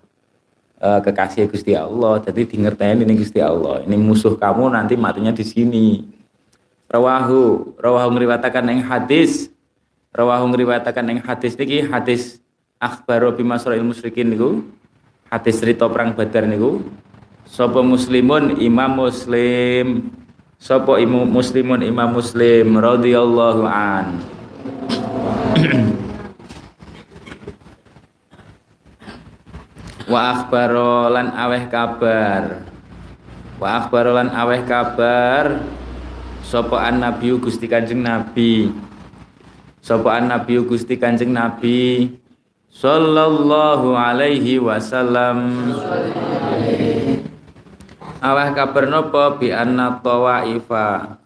e, 0.77 0.89
kekasih 1.07 1.47
Gusti 1.47 1.73
Allah 1.79 2.19
jadi 2.21 2.43
di 2.43 2.57
ngertiin 2.59 3.07
ini 3.07 3.15
Gusti 3.15 3.39
Allah 3.39 3.87
ini 3.87 3.97
musuh 3.97 4.35
kamu 4.35 4.75
nanti 4.75 4.99
matinya 4.99 5.31
di 5.31 5.47
sini 5.47 6.03
rawahu 6.91 7.73
rawahu 7.79 8.09
ngriwatakan 8.19 8.67
yang 8.67 8.83
hadis. 8.83 9.49
Rawahu 10.11 10.51
ngriwatakan 10.51 11.07
yang 11.07 11.23
hadis 11.23 11.55
niki 11.55 11.87
hadis 11.87 12.43
akhbaru 12.83 13.31
bima 13.31 13.63
ilmu 13.63 13.95
musyrikin 13.95 14.35
niku. 14.35 14.67
Hadis 15.31 15.63
cerita 15.63 15.87
perang 15.87 16.19
badar 16.19 16.51
niku. 16.51 16.83
Sapa 17.47 17.79
muslimun 17.79 18.59
imam 18.59 19.07
muslim. 19.07 20.11
Sopo 20.61 21.01
imu 21.01 21.25
muslimun 21.25 21.81
imam 21.81 22.13
muslim 22.13 22.77
radhiyallahu 22.77 23.65
an. 23.65 24.21
Wa 30.11 30.21
akhbaro 30.37 31.09
lan 31.09 31.33
aweh 31.33 31.65
kabar. 31.71 32.67
Wa 33.57 33.79
akhbaro 33.79 34.11
lan 34.19 34.29
aweh 34.35 34.61
kabar 34.67 35.65
Sopo 36.45 36.77
an 36.81 37.01
nabi 37.05 37.31
Gusti 37.37 37.71
Kanjeng 37.71 38.03
Nabi. 38.03 38.73
Sopo 39.81 40.09
an 40.09 40.29
nabi 40.29 40.61
Gusti 40.65 40.97
Kanjeng 40.97 41.33
Nabi. 41.33 42.09
Sallallahu 42.71 43.99
alaihi 43.99 44.63
wasallam. 44.63 45.73
Awah 48.21 48.49
kabar 48.53 48.85
nopo? 48.87 49.41
Bi 49.41 49.51
anna 49.51 49.99
tawaifa. 49.99 51.19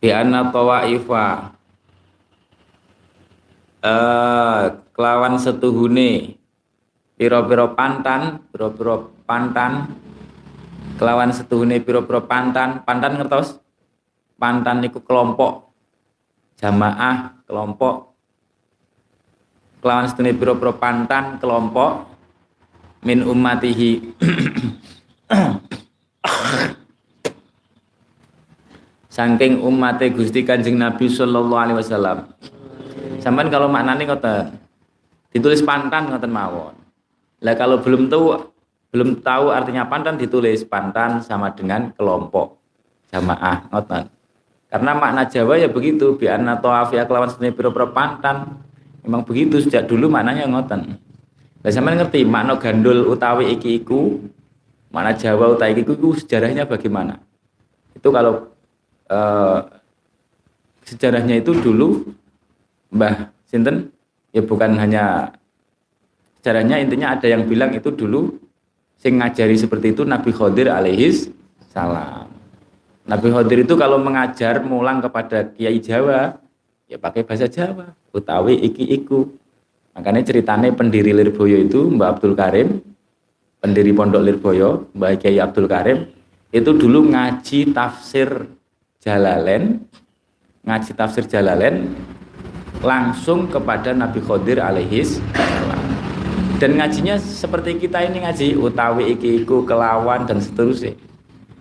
Bi 0.00 0.08
anna 0.10 0.48
tawaifa. 0.48 1.52
Eh 3.82 4.62
kelawan 4.94 5.36
setuhune. 5.40 6.38
Piro-piro 7.12 7.76
pantan 7.78 8.42
piro-piro 8.50 9.14
pantan 9.28 9.94
kelawan 10.96 11.34
setuhune 11.34 11.82
piro-piro 11.82 12.24
pantan. 12.24 12.82
Pantan 12.86 13.18
ngertos 13.18 13.58
pantan 14.38 14.82
niku 14.82 15.02
kelompok 15.02 15.72
jamaah 16.62 17.42
kelompok. 17.42 18.14
Kelawan 19.82 20.06
setuhune 20.06 20.38
piro-piro 20.38 20.78
pantan 20.78 21.42
kelompok. 21.42 22.06
Min 23.02 23.26
ummatihi. 23.26 24.14
Saking 29.12 29.60
umatnya 29.60 30.08
Gusti 30.14 30.40
Kanjeng 30.46 30.78
Nabi 30.78 31.10
Sallallahu 31.10 31.58
Alaihi 31.58 31.76
Wasallam. 31.82 32.32
Sampai 33.20 33.50
kalau 33.52 33.68
maknanya 33.68 34.08
ngoten, 34.08 34.56
ditulis 35.34 35.60
pantan 35.60 36.08
ngoten 36.08 36.32
mawon. 36.32 36.72
Lah 37.42 37.54
kalau 37.58 37.82
belum 37.82 38.08
tahu 38.08 38.38
belum 38.92 39.24
tahu 39.24 39.48
artinya 39.48 39.88
pantan 39.88 40.20
ditulis 40.20 40.68
pantan 40.68 41.24
sama 41.24 41.50
dengan 41.56 41.90
kelompok 41.96 42.60
jamaah 43.08 43.72
ngoten. 43.72 44.04
Karena 44.68 44.92
makna 44.96 45.28
Jawa 45.28 45.60
ya 45.60 45.68
begitu, 45.68 46.16
bi 46.16 46.28
anna 46.28 46.60
ya 46.92 47.04
kelawan 47.04 47.28
seni 47.28 47.52
pira 47.52 47.72
pantan. 47.88 48.60
Memang 49.02 49.24
begitu 49.26 49.58
sejak 49.58 49.88
dulu 49.88 50.08
maknanya 50.12 50.48
ngoten. 50.48 50.96
Lah 51.64 51.70
sampean 51.72 51.98
ngerti 51.98 52.24
makna 52.24 52.56
gandul 52.60 53.10
utawi 53.10 53.56
iki 53.56 53.82
iku 53.82 54.20
Mana 54.92 55.16
Jawa 55.16 55.56
utai 55.56 55.72
itu 55.72 55.96
sejarahnya 55.96 56.68
bagaimana? 56.68 57.16
Itu 57.96 58.12
kalau 58.12 58.52
eh, 59.08 59.58
sejarahnya 60.84 61.40
itu 61.40 61.56
dulu 61.56 62.12
Mbah 62.92 63.32
Sinten 63.48 63.88
ya 64.36 64.44
bukan 64.44 64.76
hanya 64.76 65.32
sejarahnya 66.38 66.76
intinya 66.84 67.16
ada 67.16 67.24
yang 67.24 67.48
bilang 67.48 67.72
itu 67.72 67.88
dulu 67.88 68.36
sing 69.02 69.18
ngajari 69.18 69.58
seperti 69.58 69.98
itu 69.98 70.06
Nabi 70.06 70.30
Khadir 70.30 70.70
alaihis 70.70 71.26
salam. 71.74 72.30
Nabi 73.02 73.28
Khadir 73.34 73.66
itu 73.66 73.74
kalau 73.74 73.98
mengajar 73.98 74.62
mulang 74.62 75.02
kepada 75.02 75.50
Kiai 75.50 75.82
Jawa 75.82 76.38
ya 76.86 77.02
pakai 77.02 77.26
bahasa 77.26 77.50
Jawa 77.50 77.98
utawi 78.14 78.62
iki 78.62 78.86
iku 78.94 79.26
makanya 79.98 80.22
ceritanya 80.22 80.70
pendiri 80.70 81.10
Lirboyo 81.10 81.58
itu 81.58 81.90
Mbak 81.90 82.08
Abdul 82.14 82.34
Karim 82.38 82.68
pendiri 83.62 83.94
Pondok 83.94 84.26
Lirboyo, 84.26 84.90
Mbak 84.98 85.22
Kiai 85.22 85.38
Abdul 85.38 85.70
Karim, 85.70 86.10
itu 86.50 86.70
dulu 86.74 87.06
ngaji 87.14 87.70
tafsir 87.70 88.50
Jalalain, 88.98 89.78
ngaji 90.66 90.90
tafsir 90.98 91.30
Jalalain 91.30 91.94
langsung 92.82 93.46
kepada 93.46 93.94
Nabi 93.94 94.18
Khadir 94.18 94.58
alaihis 94.58 95.22
dan 96.62 96.78
ngajinya 96.78 97.18
seperti 97.18 97.74
kita 97.74 98.06
ini 98.06 98.22
ngaji 98.22 98.54
utawi 98.54 99.18
iki 99.18 99.42
iku 99.42 99.66
kelawan 99.66 100.30
dan 100.30 100.38
seterusnya. 100.38 100.94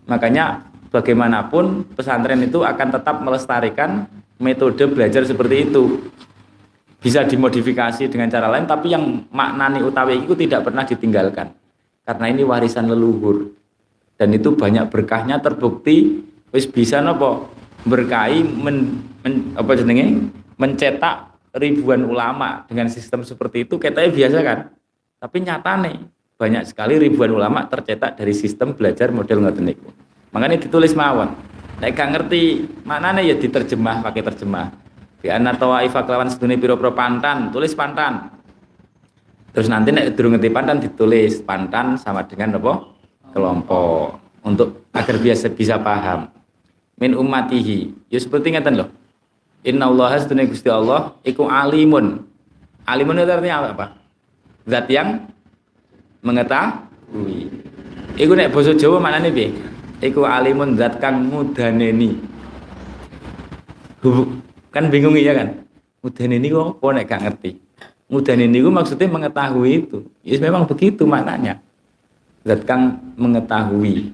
Makanya 0.05 0.61
bagaimanapun 0.93 1.89
pesantren 1.97 2.45
itu 2.45 2.61
akan 2.61 2.93
tetap 2.93 3.17
melestarikan 3.25 4.05
metode 4.37 4.85
belajar 4.93 5.25
seperti 5.25 5.73
itu. 5.73 6.05
Bisa 7.01 7.25
dimodifikasi 7.25 8.13
dengan 8.13 8.29
cara 8.29 8.45
lain 8.53 8.69
tapi 8.69 8.93
yang 8.93 9.25
maknani 9.33 9.81
utawi 9.81 10.21
itu 10.21 10.37
tidak 10.37 10.69
pernah 10.69 10.85
ditinggalkan. 10.85 11.49
Karena 12.05 12.25
ini 12.29 12.45
warisan 12.45 12.85
leluhur. 12.85 13.57
Dan 14.21 14.37
itu 14.37 14.53
banyak 14.53 14.85
berkahnya 14.93 15.41
terbukti 15.41 16.21
wis 16.53 16.69
bisa 16.69 17.01
nopo 17.01 17.49
berkahi 17.89 18.45
men, 18.45 19.01
men, 19.25 19.57
apa 19.57 19.73
jenenge? 19.73 20.29
Mencetak 20.61 21.33
ribuan 21.57 22.05
ulama 22.05 22.69
dengan 22.69 22.85
sistem 22.85 23.25
seperti 23.25 23.65
itu 23.65 23.81
katanya 23.81 24.13
biasa 24.13 24.39
kan 24.45 24.59
tapi 25.21 25.37
nyata 25.45 25.77
nih 25.77 26.01
banyak 26.41 26.65
sekali 26.65 26.97
ribuan 26.97 27.29
ulama 27.29 27.69
tercetak 27.69 28.17
dari 28.17 28.33
sistem 28.33 28.73
belajar 28.73 29.13
model 29.13 29.45
ngoten 29.45 29.69
niku. 29.69 29.93
Makanya 30.33 30.57
ditulis 30.57 30.97
mawon. 30.97 31.37
Nek 31.77 31.93
gak 31.93 32.09
ngerti 32.17 32.65
mana 32.81 33.13
nih 33.13 33.29
ya 33.29 33.35
diterjemah 33.37 34.01
pakai 34.01 34.25
terjemah. 34.25 34.73
Di 35.21 35.29
anak 35.29 35.61
tawaifa 35.61 36.01
kelawan 36.01 36.33
sedune 36.33 36.57
piro-piro 36.57 36.97
pantan 36.97 37.53
tulis 37.53 37.77
pantan. 37.77 38.33
Terus 39.53 39.69
nanti 39.69 39.93
nek 39.93 40.17
durung 40.17 40.33
ngerti 40.33 40.49
pantan 40.49 40.81
ditulis 40.81 41.45
pantan 41.45 42.01
sama 42.01 42.25
dengan 42.25 42.57
apa? 42.57 42.89
Kelompok. 43.29 44.17
Untuk 44.41 44.89
agar 44.97 45.21
biasa 45.21 45.53
bisa 45.53 45.77
paham. 45.77 46.33
Min 46.97 47.13
ummatihi. 47.13 48.09
Ya 48.09 48.17
seperti 48.17 48.57
ngeten 48.57 48.81
loh 48.81 48.89
inna 49.61 49.85
Allah 49.85 50.17
sedune 50.17 50.49
Gusti 50.49 50.73
Allah 50.73 51.13
iku 51.21 51.45
alimun. 51.45 52.25
Alimun 52.89 53.21
itu 53.21 53.29
artinya 53.29 53.69
apa 53.69 54.00
zat 54.67 54.85
yang 54.89 55.29
mengetahui. 56.21 57.49
Iku 58.17 58.31
nek 58.35 58.53
basa 58.53 58.75
Jawa 58.75 59.01
maknane 59.01 59.29
piye? 59.33 59.49
Iku 60.01 60.25
alimun 60.25 60.77
zat 60.77 60.97
kang 61.01 61.25
mudaneni. 61.29 62.17
Kan 64.73 64.89
bingung 64.89 65.17
ya 65.17 65.37
kan? 65.37 65.61
Mudaneni 66.01 66.49
kok 66.49 66.81
apa 66.81 66.87
nek 66.97 67.05
gak 67.05 67.21
ngerti? 67.25 67.51
Mudaneni 68.11 68.57
itu 68.59 68.69
maksudnya 68.69 69.07
mengetahui 69.07 69.71
itu. 69.87 70.03
Ya 70.25 70.37
memang 70.41 70.67
begitu 70.67 71.05
maknanya. 71.07 71.61
Zat 72.43 72.65
kang 72.65 72.99
mengetahui. 73.17 74.13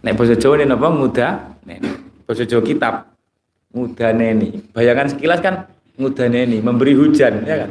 Nek 0.00 0.14
basa 0.16 0.36
Jawa 0.36 0.60
ini 0.60 0.72
apa 0.72 0.88
muda 0.88 1.28
nek 1.64 1.78
basa 2.24 2.44
Jawa 2.44 2.62
kitab. 2.64 2.94
Muda 3.70 4.10
neni 4.10 4.66
bayangkan 4.74 5.14
sekilas 5.14 5.38
kan 5.38 5.70
muda 5.94 6.26
neni 6.26 6.58
memberi 6.58 6.90
hujan 6.90 7.46
ya 7.46 7.62
kan 7.62 7.70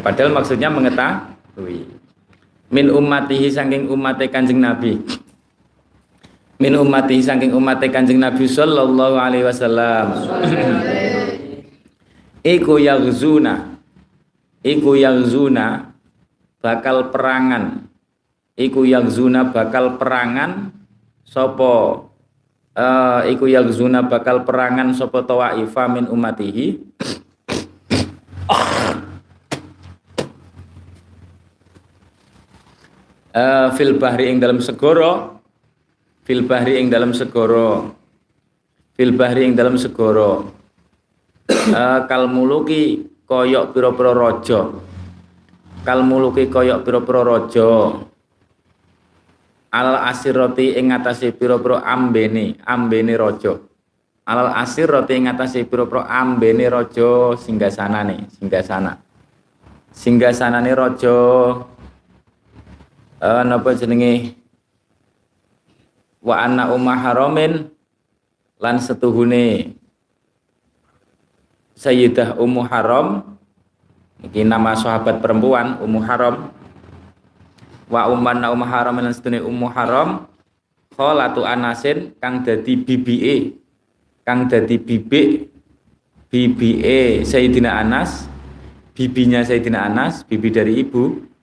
padahal 0.00 0.30
maksudnya 0.34 0.68
mengetahui. 0.70 1.86
Min 2.72 2.86
ummatihi 2.90 3.52
saking 3.52 3.86
umatnya 3.86 4.26
kanjeng 4.28 4.58
Nabi. 4.58 4.98
Min 6.58 6.72
ummatihi 6.74 7.22
saking 7.22 7.52
umatnya 7.54 7.92
kanjeng 7.92 8.18
Nabi 8.18 8.44
sallallahu 8.48 9.16
alaihi 9.20 9.46
wasallam. 9.46 10.06
Iku 12.44 12.76
yaghzuna 12.82 13.78
iku 14.64 14.96
yaghzuna 14.96 15.94
bakal 16.58 17.12
perangan. 17.12 17.86
Iku 18.54 18.86
yaghzuna 18.86 19.50
bakal 19.50 19.98
perangan 19.98 20.70
sopo 21.26 22.06
uh, 22.78 23.22
iku 23.26 23.50
yaghzuna 23.50 24.06
bakal 24.06 24.46
perangan 24.46 24.94
sopo 24.94 25.22
tawaifa 25.26 25.90
min 25.90 26.06
umatihi 26.06 26.78
uh, 33.34 33.68
fil 33.74 33.98
bahri 33.98 34.30
ing 34.30 34.38
dalam 34.38 34.62
segoro 34.62 35.42
fil 36.22 36.46
bahri 36.46 36.78
ing 36.80 36.88
dalam 36.88 37.10
segoro 37.10 37.92
fil 38.94 39.12
bahri 39.12 39.50
ing 39.50 39.58
dalam 39.58 39.74
segoro 39.74 40.54
uh, 41.50 41.98
kal 42.06 42.30
muluki 42.30 43.10
koyok 43.26 43.74
piro-piro 43.74 44.12
rojo 44.14 44.60
kal 45.82 46.00
muluki 46.06 46.46
koyok 46.48 46.80
piro-piro 46.86 47.20
rojo 47.26 47.70
alal 49.74 49.98
asiroti 50.06 50.78
ing 50.78 50.94
ngatasi 50.94 51.34
piro-piro 51.34 51.82
ambene 51.82 52.56
ambene 52.62 53.18
rojo 53.18 53.74
alal 54.24 54.54
asiroti 54.54 55.18
ing 55.18 55.26
ngatasi 55.28 55.66
piro-piro 55.68 56.00
ambene 56.06 56.70
rojo 56.70 57.36
singgasana 57.36 58.00
nih 58.06 58.24
singgasana. 58.38 58.96
Singgasana 59.94 60.58
nih 60.58 60.74
rojo 60.74 61.16
uh, 63.24 63.42
napa 63.42 63.72
jenenge? 63.72 64.36
Wa 66.20 66.44
anna 66.44 66.72
ummah 66.72 67.00
haramin 67.00 67.72
lan 68.60 68.76
setuhune 68.80 69.76
Sayyidah 71.74 72.38
Ummu 72.38 72.64
Haram. 72.70 73.36
Iki 74.24 74.46
nama 74.46 74.72
sahabat 74.72 75.20
perempuan 75.20 75.76
Ummu 75.84 76.00
Haram. 76.00 76.48
Wa 77.90 78.08
ummanna 78.08 78.48
Ummu 78.54 78.64
Haram 78.64 78.94
lan 79.04 79.12
setuhune 79.12 79.44
Ummu 79.44 79.68
Haram. 79.68 80.30
Kholatu 80.94 81.42
Anasin 81.42 82.14
kang 82.22 82.46
dadi 82.46 82.78
bibike 82.78 83.58
kang 84.22 84.46
dadi 84.46 84.78
bibik 84.78 85.50
bibike 86.30 87.26
Sayyidina 87.26 87.82
Anas. 87.82 88.30
Bibinya 88.94 89.42
Sayyidina 89.42 89.90
Anas 89.90 90.22
bibi 90.22 90.54
dari 90.54 90.78
ibu 90.86 91.33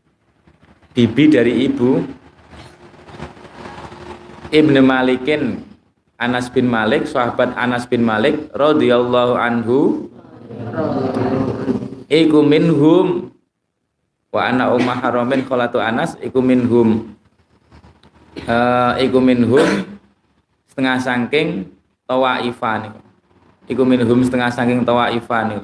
bibi 0.91 1.31
dari 1.31 1.65
ibu 1.71 2.03
Ibnu 4.51 4.83
Malikin 4.83 5.63
Anas 6.19 6.51
bin 6.51 6.67
Malik 6.67 7.07
sahabat 7.07 7.55
Anas 7.55 7.87
bin 7.87 8.03
Malik 8.03 8.51
radhiyallahu 8.51 9.33
anhu 9.39 10.11
iku 12.11 12.43
minhum 12.43 13.31
wa 14.31 14.41
ana 14.43 14.75
ummah 14.75 14.99
haramin 14.99 15.47
kholatu 15.47 15.79
Anas 15.79 16.19
iku 16.19 16.43
minhum 16.43 17.15
uh, 18.45 18.93
iku 18.99 19.23
minhum 19.23 19.87
setengah 20.67 20.99
sangking 20.99 21.71
tawaifan 22.03 22.99
iku 23.71 23.87
minhum 23.87 24.19
setengah 24.27 24.51
sangking 24.51 24.83
tawaifan 24.83 25.63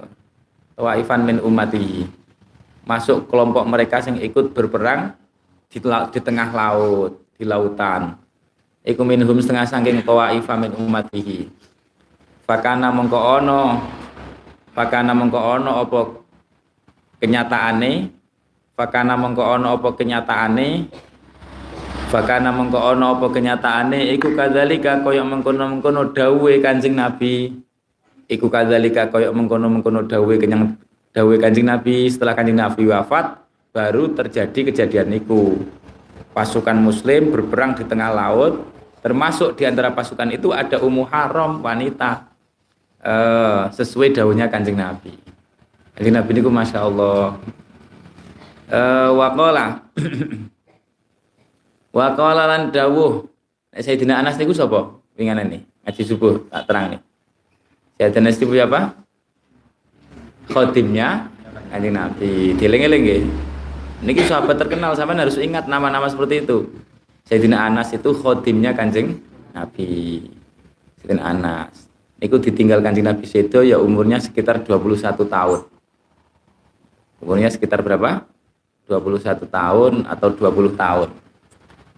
tawaifan 0.79 1.27
min 1.27 1.37
ummati 1.43 2.07
masuk 2.87 3.27
kelompok 3.27 3.67
mereka 3.67 3.99
yang 4.07 4.17
ikut 4.23 4.55
berperang 4.55 5.11
di, 5.67 5.77
di 5.83 6.19
tengah 6.23 6.49
laut 6.55 7.19
di 7.35 7.43
lautan. 7.43 8.15
Iku 8.87 9.03
minhum 9.03 9.35
setengah 9.43 9.67
sangking 9.67 9.99
tawaifa 10.07 10.55
min 10.55 10.71
ummatihi. 10.71 11.51
Fakana 12.47 12.87
mongko 12.87 13.19
ono 13.19 13.83
fakana 14.71 15.11
mongko 15.11 15.39
ono 15.59 15.71
apa 15.83 15.99
kenyataane? 17.19 17.91
Fakana 18.79 19.19
mongko 19.19 19.43
ono 19.43 19.75
apa 19.75 19.89
kenyataane? 19.91 20.67
Fakana 22.07 22.55
mongko 22.55 22.79
ono 22.79 23.19
apa 23.19 23.27
kenyataane? 23.27 24.15
Iku 24.15 24.31
kadzalika 24.31 25.03
kaya 25.03 25.27
mengkono-mengkono 25.27 26.15
dawuhe 26.15 26.63
Kanjeng 26.63 26.95
Nabi. 26.95 27.51
Iku 28.31 28.47
kadzalika 28.47 29.11
kaya 29.11 29.35
mengkono-mengkono 29.35 30.07
dawuhe 30.07 30.39
kenyang 30.39 30.79
dawuhe 31.17 31.41
Kanjeng 31.41 31.65
Nabi 31.65 32.05
setelah 32.13 32.37
Kanjeng 32.37 32.61
Nabi 32.61 32.93
wafat 32.93 33.41
baru 33.73 34.13
terjadi 34.13 34.69
kejadian 34.69 35.17
itu 35.17 35.65
pasukan 36.37 36.77
muslim 36.77 37.33
berperang 37.33 37.73
di 37.73 37.81
tengah 37.89 38.13
laut 38.13 38.69
termasuk 39.01 39.57
di 39.57 39.65
antara 39.65 39.89
pasukan 39.89 40.29
itu 40.29 40.53
ada 40.53 40.77
Ummu 40.77 41.09
Haram 41.09 41.65
wanita 41.65 42.29
uh, 43.01 43.65
sesuai 43.73 44.13
daunnya 44.13 44.45
kanjeng 44.45 44.77
Nabi. 44.77 45.17
Kanjeng 45.97 46.21
Nabi 46.21 46.29
ini 46.37 46.41
masya 46.45 46.85
Allah. 46.85 47.33
Uh, 48.67 49.09
wakola 49.17 49.89
wakola 51.97 52.43
lan 52.45 52.69
dawuh. 52.69 53.25
Sayyidina 53.73 54.21
Anas 54.21 54.37
niku 54.37 54.53
sapa? 54.53 54.93
Wingan 55.17 55.49
ini 55.49 55.65
ngaji 55.81 56.01
subuh 56.05 56.45
tak 56.51 56.69
terang 56.69 56.85
nih. 56.93 57.01
Sayyidina 57.97 58.21
Anas 58.21 58.37
itu 58.37 58.53
apa? 58.61 59.06
Khotimnya 60.51 61.27
kanjeng 61.71 61.95
Nabi. 61.95 62.55
Dieling-eling 62.55 63.01
nggih. 63.03 63.23
Niki 63.97 64.21
sahabat 64.29 64.61
terkenal 64.61 64.93
sama 64.93 65.17
harus 65.17 65.41
ingat 65.41 65.65
nama-nama 65.65 66.05
seperti 66.05 66.45
itu. 66.45 66.69
Sayyidina 67.27 67.67
Anas 67.67 67.91
itu 67.91 68.13
khotimnya 68.15 68.71
kanjeng 68.71 69.19
Nabi. 69.51 70.23
Sayyidina 71.01 71.23
Anas. 71.25 71.89
Niku 72.21 72.39
ditinggal 72.39 72.79
kanjeng 72.79 73.05
Nabi 73.09 73.25
Sedo 73.27 73.65
ya 73.65 73.81
umurnya 73.81 74.21
sekitar 74.21 74.63
21 74.63 75.27
tahun. 75.27 75.59
Umurnya 77.19 77.49
sekitar 77.49 77.81
berapa? 77.81 78.23
21 78.87 79.43
tahun 79.49 79.93
atau 80.07 80.27
20 80.31 80.77
tahun. 80.79 81.09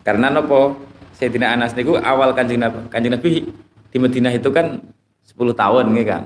Karena 0.02 0.34
nopo 0.34 0.80
Sayyidina 1.20 1.54
Anas 1.54 1.76
niku 1.76 2.00
awal 2.00 2.32
kanjeng 2.32 2.64
Nabi, 2.64 2.88
kanjeng 2.90 3.14
Nabi 3.14 3.52
di 3.92 3.98
Madinah 4.00 4.34
itu 4.34 4.50
kan 4.50 4.82
10 5.28 5.52
tahun 5.54 5.92
nih 5.94 6.06
kan. 6.08 6.24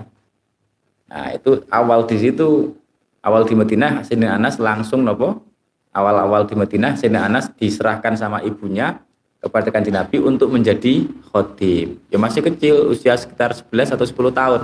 Nah, 1.14 1.30
itu 1.30 1.62
awal 1.70 2.10
di 2.10 2.18
situ 2.18 2.74
awal 3.22 3.46
di 3.46 3.54
Madinah 3.54 4.02
Sayyidina 4.02 4.42
Anas 4.42 4.58
langsung 4.58 5.06
nopo 5.06 5.46
awal-awal 5.94 6.50
di 6.50 6.58
Madinah 6.58 6.98
Sayyidina 6.98 7.30
Anas 7.30 7.54
diserahkan 7.54 8.18
sama 8.18 8.42
ibunya 8.42 8.98
kepada 9.44 9.70
kanjeng 9.70 9.94
Nabi 9.94 10.18
untuk 10.24 10.50
menjadi 10.50 11.06
khotim. 11.30 12.00
Ya 12.08 12.18
masih 12.18 12.42
kecil, 12.42 12.90
usia 12.90 13.14
sekitar 13.20 13.52
11 13.52 13.94
atau 13.94 14.08
10 14.08 14.32
tahun. 14.34 14.62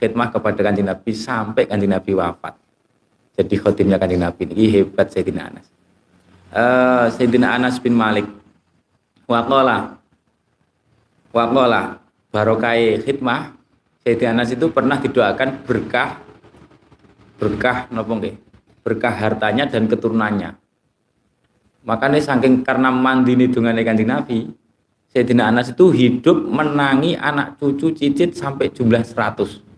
Khidmah 0.00 0.32
kepada 0.32 0.60
kanjeng 0.64 0.88
Nabi 0.88 1.10
sampai 1.12 1.68
kanjeng 1.68 1.92
Nabi 1.92 2.14
wafat. 2.16 2.56
Jadi 3.36 3.54
khotimnya 3.60 3.98
kanjeng 4.00 4.22
Nabi 4.22 4.48
ini 4.48 4.80
hebat 4.80 5.12
Sayyidina 5.12 5.42
Anas. 5.52 5.66
Uh, 6.54 7.06
Sayyidina 7.12 7.52
Anas 7.52 7.76
bin 7.82 7.92
Malik. 7.92 8.24
Waqala. 9.26 9.98
Waqala. 11.34 11.98
Barokai 12.30 13.02
khidmah. 13.02 13.59
Sayyidina 14.00 14.32
Anas 14.32 14.48
itu 14.56 14.72
pernah 14.72 14.96
didoakan 14.96 15.60
berkah 15.68 16.24
berkah 17.36 17.84
nopo 17.92 18.16
berkah 18.80 19.12
hartanya 19.12 19.68
dan 19.68 19.84
keturunannya. 19.92 20.56
Makanya 21.84 22.20
saking 22.20 22.64
karena 22.64 22.88
mandi 22.88 23.36
dengan 23.36 23.76
kanjeng 23.76 24.08
Nabi, 24.08 24.48
Sayyidina 25.12 25.52
Anas 25.52 25.76
itu 25.76 25.92
hidup 25.92 26.48
menangi 26.48 27.12
anak 27.12 27.60
cucu 27.60 27.92
cicit 27.92 28.32
sampai 28.32 28.72
jumlah 28.72 29.04
100. 29.04 29.68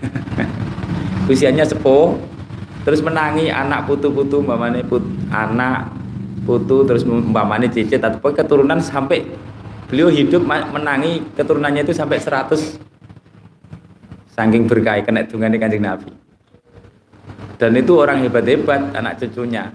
Usianya 1.32 1.68
sepuh, 1.68 2.16
terus 2.88 3.04
menangi 3.04 3.52
anak 3.52 3.84
putu-putu, 3.84 4.40
mbamane 4.40 4.80
put, 4.80 5.04
anak 5.28 5.92
putu 6.48 6.88
terus 6.88 7.04
mbamane 7.04 7.68
cicit 7.68 8.00
atau 8.00 8.32
keturunan 8.32 8.80
sampai 8.80 9.28
beliau 9.92 10.08
hidup 10.08 10.46
menangi 10.46 11.20
keturunannya 11.34 11.82
itu 11.84 11.92
sampai 11.92 12.16
100 12.22 12.85
saking 14.36 14.68
berkah 14.68 15.00
kena 15.00 15.24
dungane 15.24 15.56
kanjeng 15.56 15.82
Nabi. 15.82 16.12
Dan 17.56 17.72
itu 17.72 17.96
orang 17.96 18.20
hebat-hebat 18.20 18.92
anak 18.92 19.16
cucunya. 19.16 19.72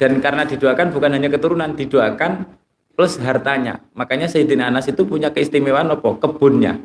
Dan 0.00 0.16
karena 0.24 0.48
didoakan 0.48 0.96
bukan 0.96 1.12
hanya 1.12 1.28
keturunan 1.28 1.76
didoakan 1.76 2.48
plus 2.96 3.20
hartanya. 3.20 3.84
Makanya 3.92 4.32
Sayyidina 4.32 4.72
Anas 4.72 4.88
itu 4.88 5.04
punya 5.04 5.28
keistimewaan 5.28 5.92
apa? 5.92 6.16
Kebunnya. 6.16 6.80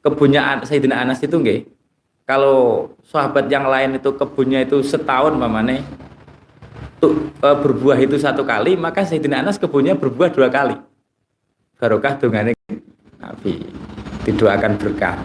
Kebunnya 0.00 0.64
Sayyidina 0.64 1.04
Anas 1.04 1.20
itu 1.20 1.36
nggih 1.36 1.68
kalau 2.24 2.90
sahabat 3.04 3.52
yang 3.52 3.68
lain 3.68 4.00
itu 4.00 4.10
kebunnya 4.16 4.64
itu 4.64 4.80
setahun 4.82 5.36
mamane 5.36 5.84
tuh 6.98 7.30
e, 7.38 7.48
berbuah 7.54 8.00
itu 8.02 8.16
satu 8.16 8.42
kali 8.42 8.74
maka 8.80 9.04
Sayyidina 9.04 9.44
Anas 9.44 9.60
kebunnya 9.60 9.92
berbuah 9.92 10.32
dua 10.32 10.48
kali. 10.48 10.80
Barokah 11.76 12.16
dungane 12.16 12.56
Nabi 13.20 13.60
didoakan 14.26 14.74
berkah. 14.76 15.22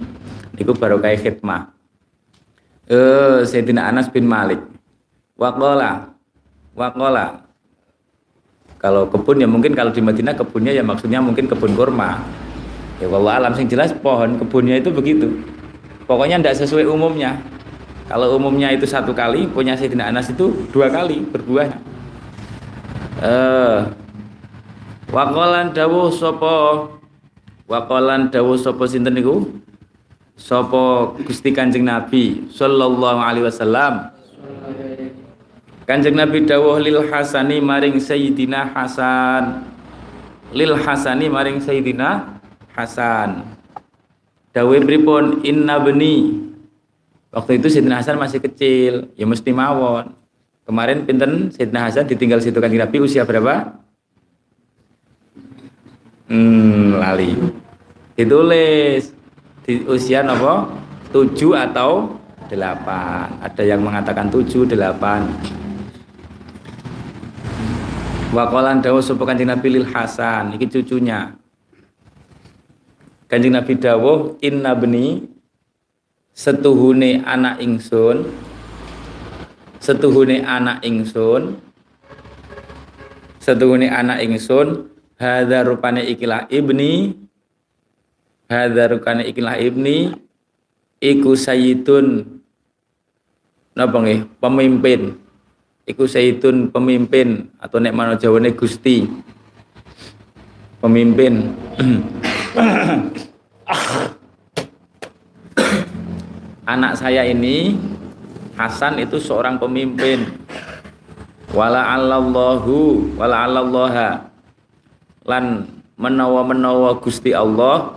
Itu 0.62 0.72
barokah 0.72 1.12
khidmah. 1.18 1.74
Eh 2.86 3.42
Sayyidina 3.42 3.90
Anas 3.90 4.06
bin 4.06 4.30
Malik. 4.30 4.62
Waqala 5.36 6.16
waqala 6.72 7.46
kalau 8.76 9.10
kebun 9.10 9.42
ya 9.42 9.48
mungkin 9.50 9.74
kalau 9.74 9.90
di 9.90 9.98
Madinah 9.98 10.38
kebunnya 10.38 10.70
ya 10.70 10.84
maksudnya 10.86 11.18
mungkin 11.18 11.50
kebun 11.50 11.74
kurma. 11.74 12.22
Ya 13.02 13.10
kalau 13.10 13.28
alam 13.28 13.52
sing 13.52 13.66
jelas 13.66 13.90
pohon 13.90 14.38
kebunnya 14.38 14.78
itu 14.78 14.94
begitu. 14.94 15.42
Pokoknya 16.06 16.38
tidak 16.38 16.62
sesuai 16.62 16.86
umumnya. 16.86 17.40
Kalau 18.06 18.38
umumnya 18.38 18.70
itu 18.70 18.86
satu 18.86 19.10
kali 19.10 19.50
punya 19.50 19.74
Sayyidina 19.74 20.14
Anas 20.14 20.30
itu 20.30 20.54
dua 20.70 20.86
kali 20.86 21.26
berbuah. 21.26 21.68
Eh 23.26 23.80
waqalan 25.10 25.74
dawuh 25.74 26.14
sapa 26.14 26.86
waqalan 27.66 28.30
dawuh 28.30 28.56
sapa 28.58 28.86
sinten 28.86 29.14
niku? 29.14 29.46
Sapa 30.36 31.16
Gusti 31.24 31.50
Kanjeng 31.50 31.86
Nabi 31.86 32.46
sallallahu 32.52 33.20
alaihi 33.20 33.46
wasallam. 33.46 34.12
Kanjeng 35.86 36.18
Nabi 36.18 36.44
dawuh 36.44 36.78
lil 36.82 37.06
Hasani 37.10 37.62
maring 37.62 37.98
Sayyidina 38.02 38.74
Hasan. 38.74 39.66
Lil 40.50 40.74
Hasani 40.78 41.26
maring 41.30 41.62
Sayyidina 41.62 42.40
Hasan. 42.74 43.46
Dawuh 44.52 44.80
pripun? 44.84 45.44
Inna 45.44 45.80
beni 45.80 46.42
waktu 47.32 47.60
itu 47.60 47.72
Sayyidina 47.72 48.02
Hasan 48.02 48.20
masih 48.20 48.42
kecil 48.42 49.08
ya 49.16 49.24
mesti 49.24 49.50
mawon. 49.56 50.12
Kemarin 50.66 51.06
pinten 51.06 51.48
Sayyidina 51.54 51.88
Hasan 51.88 52.10
ditinggal 52.10 52.44
situ 52.44 52.60
Kanjeng 52.60 52.82
Nabi 52.82 53.00
usia 53.00 53.24
berapa? 53.24 53.78
Hmm 56.26 56.98
lali 56.98 57.55
ditulis. 58.16 59.12
Di 59.62 59.84
usia 59.86 60.24
nopo? 60.24 60.72
7 61.12 61.54
atau 61.54 62.18
8 62.50 63.42
ada 63.42 63.62
yang 63.62 63.82
mengatakan 63.82 64.30
7 64.30 64.66
8 64.68 65.56
Wakolan 68.34 68.82
dawu 68.84 69.00
sapa 69.00 69.22
Kanjeng 69.24 69.48
Nabi 69.48 69.80
lil 69.80 69.86
Hasan. 69.86 70.52
Iki 70.58 70.66
cucunya. 70.68 71.32
Kanjeng 73.32 73.54
Nabi 73.56 73.80
dawuh 73.80 74.36
inna 74.44 74.76
beni 74.76 75.24
setuhune 76.36 77.24
anak 77.24 77.62
ingsun. 77.64 78.28
Setuhune 79.80 80.44
anak 80.44 80.84
ingsun. 80.84 81.56
Setuhune 83.40 83.88
anak 83.88 84.20
ingsun. 84.20 84.90
Hadza 85.16 85.64
rupane 85.64 86.04
ikilah 86.04 86.44
ibni 86.52 87.16
hadarukane 88.46 89.26
ikilah 89.30 89.58
ibni 89.58 90.14
iku 91.02 91.34
sayyidun. 91.36 92.38
Napa 93.76 94.00
nggih? 94.00 94.24
Pemimpin. 94.40 95.20
Iku 95.86 96.08
sayyidun 96.08 96.74
pemimpin 96.74 97.46
atau 97.62 97.78
nek 97.78 97.94
mana 97.94 98.18
jawane 98.18 98.50
Gusti. 98.56 99.06
Pemimpin. 100.82 101.54
Anak 106.66 106.98
saya 106.98 107.22
ini 107.22 107.78
Hasan 108.56 108.96
itu 108.96 109.20
seorang 109.20 109.60
pemimpin. 109.60 110.32
Wala 111.52 111.92
allahu 111.92 113.04
wala 113.20 113.44
allaha. 113.44 114.32
Lan 115.28 115.68
menawa 116.00 116.40
menawa 116.40 116.96
Gusti 116.96 117.36
Allah 117.36 117.95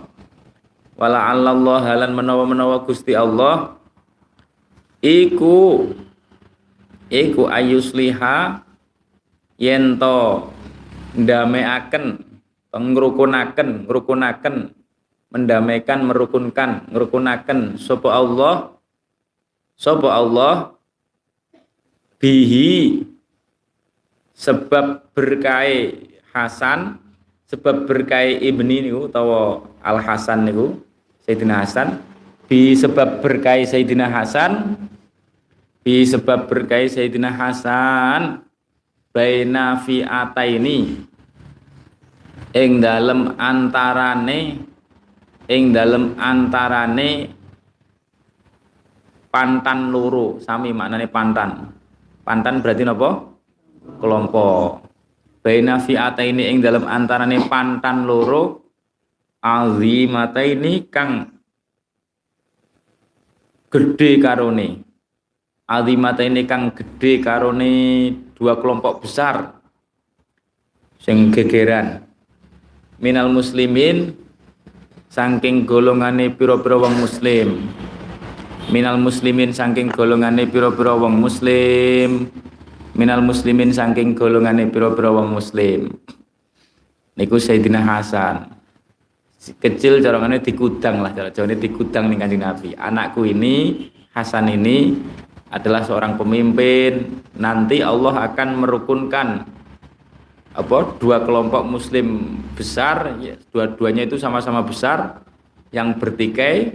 wala 1.00 1.32
Allah 1.32 1.80
halan 1.80 2.12
menawa-menawa 2.12 2.84
Gusti 2.84 3.16
Allah. 3.16 3.80
Iku 5.00 5.88
iku 7.08 7.48
ayusliha 7.48 8.60
yento 9.56 10.52
ndameaken 11.16 12.20
ngrukunaken 12.70 13.88
ngrukunaken 13.88 14.76
mendamaikan 15.32 16.04
merukunkan 16.04 16.84
ngrukunaken 16.92 17.80
sapa 17.80 18.12
Allah 18.12 18.76
sapa 19.74 20.08
Allah 20.12 20.76
bihi 22.20 23.08
sebab 24.36 25.08
berkai 25.16 25.96
Hasan 26.30 27.00
sebab 27.50 27.90
berkai 27.90 28.38
ibni 28.38 28.86
niku 28.86 29.10
utawa 29.10 29.66
Al 29.82 29.98
Hasan 29.98 30.46
niku 30.46 30.78
Sayyidina 31.24 31.64
Hasan. 31.64 32.00
Bi 32.50 32.74
sebab 32.74 33.22
berkai 33.22 33.62
Sayyidina 33.62 34.10
Hasan 34.10 34.74
bi 35.80 36.04
sebab 36.04 36.50
berkai 36.50 36.90
Sayyidina 36.90 37.30
Hasan 37.32 38.44
baina 39.14 39.80
fi 39.80 40.04
ataini. 40.04 41.08
Ing 42.50 42.82
dalem 42.82 43.38
antarane 43.38 44.58
ing 45.46 45.70
dalem 45.70 46.18
antarane 46.18 47.30
pantan 49.30 49.94
loro. 49.94 50.42
Sami 50.42 50.74
maknane 50.74 51.06
pantan. 51.06 51.70
Pantan 52.26 52.58
berarti 52.58 52.82
napa? 52.82 53.30
Kelompok. 54.02 54.90
Baina 55.40 55.78
fi 55.78 55.94
ataini 55.94 56.50
ing 56.50 56.58
dalem 56.58 56.84
antarane 56.90 57.38
pantan 57.46 58.02
loro 58.02 58.59
azimata 59.40 60.44
ini 60.44 60.84
kang 60.92 61.32
gede 63.72 64.20
karone. 64.20 64.84
Azimata 65.64 66.20
ini 66.20 66.44
kang 66.44 66.76
gede 66.76 67.24
karone 67.24 67.72
dua 68.36 68.60
kelompok 68.60 69.08
besar 69.08 69.56
sing 71.00 71.32
gegeran. 71.32 72.04
Minal 73.00 73.32
muslimin 73.32 74.12
saking 75.08 75.64
golongane 75.64 76.28
pira-pira 76.28 76.76
wong 76.76 77.00
muslim. 77.00 77.64
Minal 78.68 79.00
muslimin 79.00 79.56
saking 79.56 79.88
golongane 79.88 80.44
pira-pira 80.44 80.92
wong 80.92 81.16
muslim. 81.16 82.28
Minal 82.92 83.24
muslimin 83.24 83.72
saking 83.72 84.12
golongane 84.12 84.68
pira-pira 84.68 85.08
wong 85.08 85.32
muslim. 85.32 85.96
Niku 87.16 87.40
Sayyidina 87.40 87.80
Hasan 87.80 88.59
kecil 89.40 90.04
corongannya 90.04 90.44
digudang 90.44 91.00
lah 91.00 91.16
cara 91.16 91.32
ini 91.32 91.56
digudang 91.56 92.12
nih 92.12 92.18
kanjeng 92.20 92.42
Nabi. 92.44 92.68
Anakku 92.76 93.24
ini 93.24 93.88
Hasan 94.10 94.50
ini 94.50 94.98
adalah 95.54 95.86
seorang 95.86 96.18
pemimpin. 96.18 97.22
Nanti 97.38 97.80
Allah 97.80 98.26
akan 98.30 98.48
merukunkan 98.60 99.28
apa 100.50 100.78
dua 100.98 101.22
kelompok 101.22 101.62
muslim 101.62 102.36
besar 102.58 103.16
ya, 103.22 103.38
dua-duanya 103.54 104.10
itu 104.10 104.18
sama-sama 104.18 104.66
besar 104.66 105.22
yang 105.70 105.94
bertikai 105.94 106.74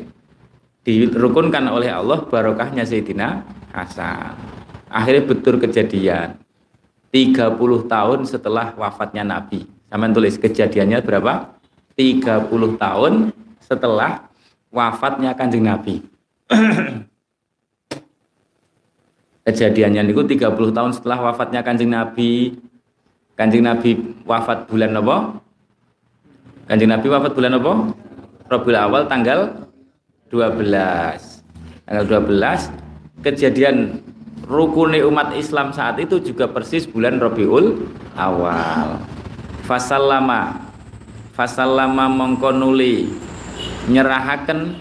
dirukunkan 0.87 1.67
oleh 1.67 1.91
Allah 1.91 2.23
barokahnya 2.23 2.87
Sayyidina 2.87 3.43
Hasan. 3.75 4.33
Akhirnya 4.87 5.27
betul 5.27 5.59
kejadian. 5.59 6.39
30 7.11 7.55
tahun 7.87 8.19
setelah 8.27 8.75
wafatnya 8.75 9.23
Nabi. 9.23 9.63
Sama 9.87 10.11
tulis 10.11 10.35
kejadiannya 10.35 10.99
berapa 10.99 11.54
30 11.95 12.51
tahun 12.75 13.31
setelah 13.63 14.27
wafatnya 14.69 15.31
Kanjeng 15.31 15.63
Nabi. 15.63 16.03
Kejadiannya 19.47 20.09
itu 20.11 20.23
30 20.25 20.75
tahun 20.75 20.91
setelah 20.91 21.31
wafatnya 21.31 21.63
Kanjeng 21.63 21.95
Nabi. 21.95 22.59
Kanjeng 23.39 23.63
Nabi 23.63 23.95
wafat 24.27 24.67
bulan 24.67 24.91
apa? 24.95 25.39
Kanjeng 26.67 26.91
Nabi 26.91 27.07
wafat 27.07 27.31
bulan 27.31 27.55
apa? 27.55 27.73
Rabiul 28.49 28.77
Awal 28.77 29.01
tanggal 29.07 29.69
12. 30.33 30.65
Tanggal 31.85 32.05
12 32.09 33.21
kejadian 33.21 34.01
rukuni 34.49 35.01
umat 35.05 35.33
Islam 35.37 35.73
saat 35.73 36.01
itu 36.01 36.17
juga 36.21 36.49
persis 36.49 36.89
bulan 36.89 37.21
Rabiul 37.21 37.85
Awal. 38.17 38.97
Fasallama 39.65 40.64
fasallama 41.35 42.07
mongko 42.07 42.55
nuli 42.55 43.11
nyerahaken. 43.91 44.79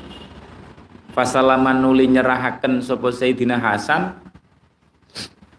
Fasallama 1.11 1.74
nuli 1.74 2.11
nyerahaken 2.11 2.82
sapa 2.82 3.11
Sayyidina 3.11 3.59
Hasan. 3.59 4.18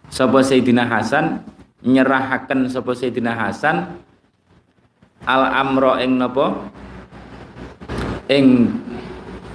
Sapa 0.08 0.40
Sayyidina 0.40 0.88
Hasan 0.88 1.44
nyerahaken 1.84 2.72
sapa 2.72 2.96
Sayyidina 2.96 3.36
Hasan. 3.36 4.00
Al 5.28 5.44
amro 5.52 6.00
ing 6.00 6.16
napa? 6.16 6.72
Ing 8.32 8.74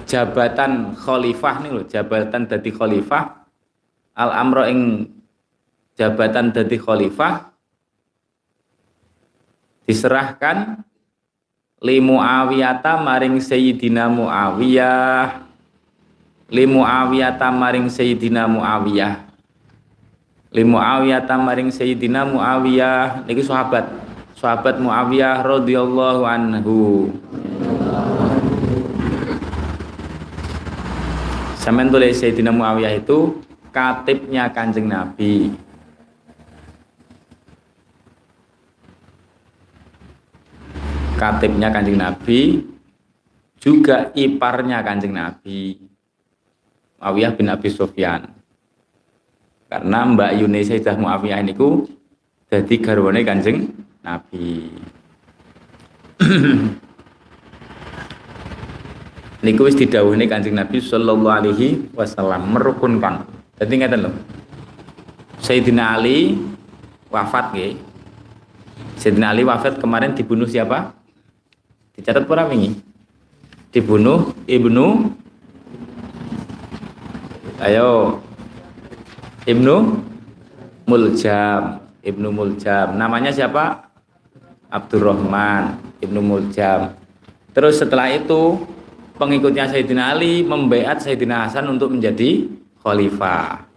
jabatan 0.07 0.95
khalifah 0.95 1.55
nih 1.65 1.69
lho 1.73 1.83
jabatan 1.85 2.49
dadi 2.49 2.69
khalifah. 2.73 3.45
Al 4.17 4.31
amro 4.33 4.65
ing 4.65 5.09
jabatan 5.97 6.49
dadi 6.49 6.77
khalifah. 6.81 7.53
Diserahkan 9.85 10.87
li 11.81 11.97
Muawiyata 11.97 13.01
maring 13.01 13.41
Sayyidina 13.41 14.05
Muawiyah. 14.05 15.41
Li 16.53 16.69
Muawiyata 16.69 17.49
maring 17.49 17.89
Sayyidina 17.89 18.45
Muawiyah. 18.45 19.25
Li 20.53 20.61
Muawiyata 20.61 21.41
maring 21.41 21.73
Sayyidina 21.73 22.21
Muawiyah. 22.29 23.25
Niki 23.25 23.41
sahabat 23.41 23.89
sahabat 24.37 24.77
Muawiyah 24.77 25.41
radhiyallahu 25.41 26.21
anhu. 26.21 27.09
Sampai 31.57 31.89
tulis 31.89 32.21
Sayyidina 32.21 32.53
Muawiyah 32.53 32.93
itu 33.01 33.41
katibnya 33.73 34.53
Kanjeng 34.53 34.85
Nabi 34.85 35.49
katibnya 41.21 41.69
kanjeng 41.69 42.01
Nabi 42.01 42.65
juga 43.61 44.09
iparnya 44.17 44.81
kanjeng 44.81 45.13
Nabi 45.13 45.77
Muawiyah 46.97 47.37
bin 47.37 47.53
Abi 47.53 47.69
Sufyan 47.69 48.25
karena 49.69 49.99
Mbak 50.17 50.41
Yuni 50.41 50.65
Sayyidah 50.65 50.97
Muawiyah 50.97 51.45
ini 51.45 51.53
ku 51.53 51.85
jadi 52.49 52.73
garwane 52.81 53.21
kanjeng 53.21 53.69
Nabi 54.01 54.73
niku 59.41 59.65
wis 59.65 59.73
didhawuhi 59.77 60.29
Kanjeng 60.29 60.53
Nabi 60.53 60.77
sallallahu 60.77 61.33
alaihi 61.33 61.89
wasallam 61.97 62.53
merukunkan. 62.53 63.25
Dadi 63.57 63.73
ngeten 63.77 64.05
lho. 64.05 64.11
Sayyidina 65.41 65.97
Ali 65.97 66.37
wafat 67.09 67.53
nggih. 67.53 67.73
Sayyidina 69.01 69.33
Ali 69.33 69.41
wafat 69.41 69.81
kemarin 69.81 70.13
dibunuh 70.13 70.45
siapa? 70.45 70.93
Dicatat 71.95 72.23
pura 72.23 72.47
wingi. 72.47 72.75
Dibunuh 73.71 74.35
Ibnu 74.47 75.15
Ayo. 77.61 78.17
Ibnu 79.45 79.75
Muljam. 80.89 81.77
Ibnu 82.01 82.27
Muljam. 82.33 82.97
Namanya 82.97 83.29
siapa? 83.29 83.85
Abdurrahman 84.71 85.77
Ibnu 86.01 86.19
Muljam. 86.25 86.97
Terus 87.51 87.77
setelah 87.77 88.09
itu 88.09 88.65
pengikutnya 89.19 89.69
Sayyidina 89.69 90.15
Ali 90.15 90.41
membaiat 90.41 91.03
Sayyidina 91.03 91.45
Hasan 91.45 91.69
untuk 91.69 91.93
menjadi 91.93 92.49
khalifah. 92.81 93.67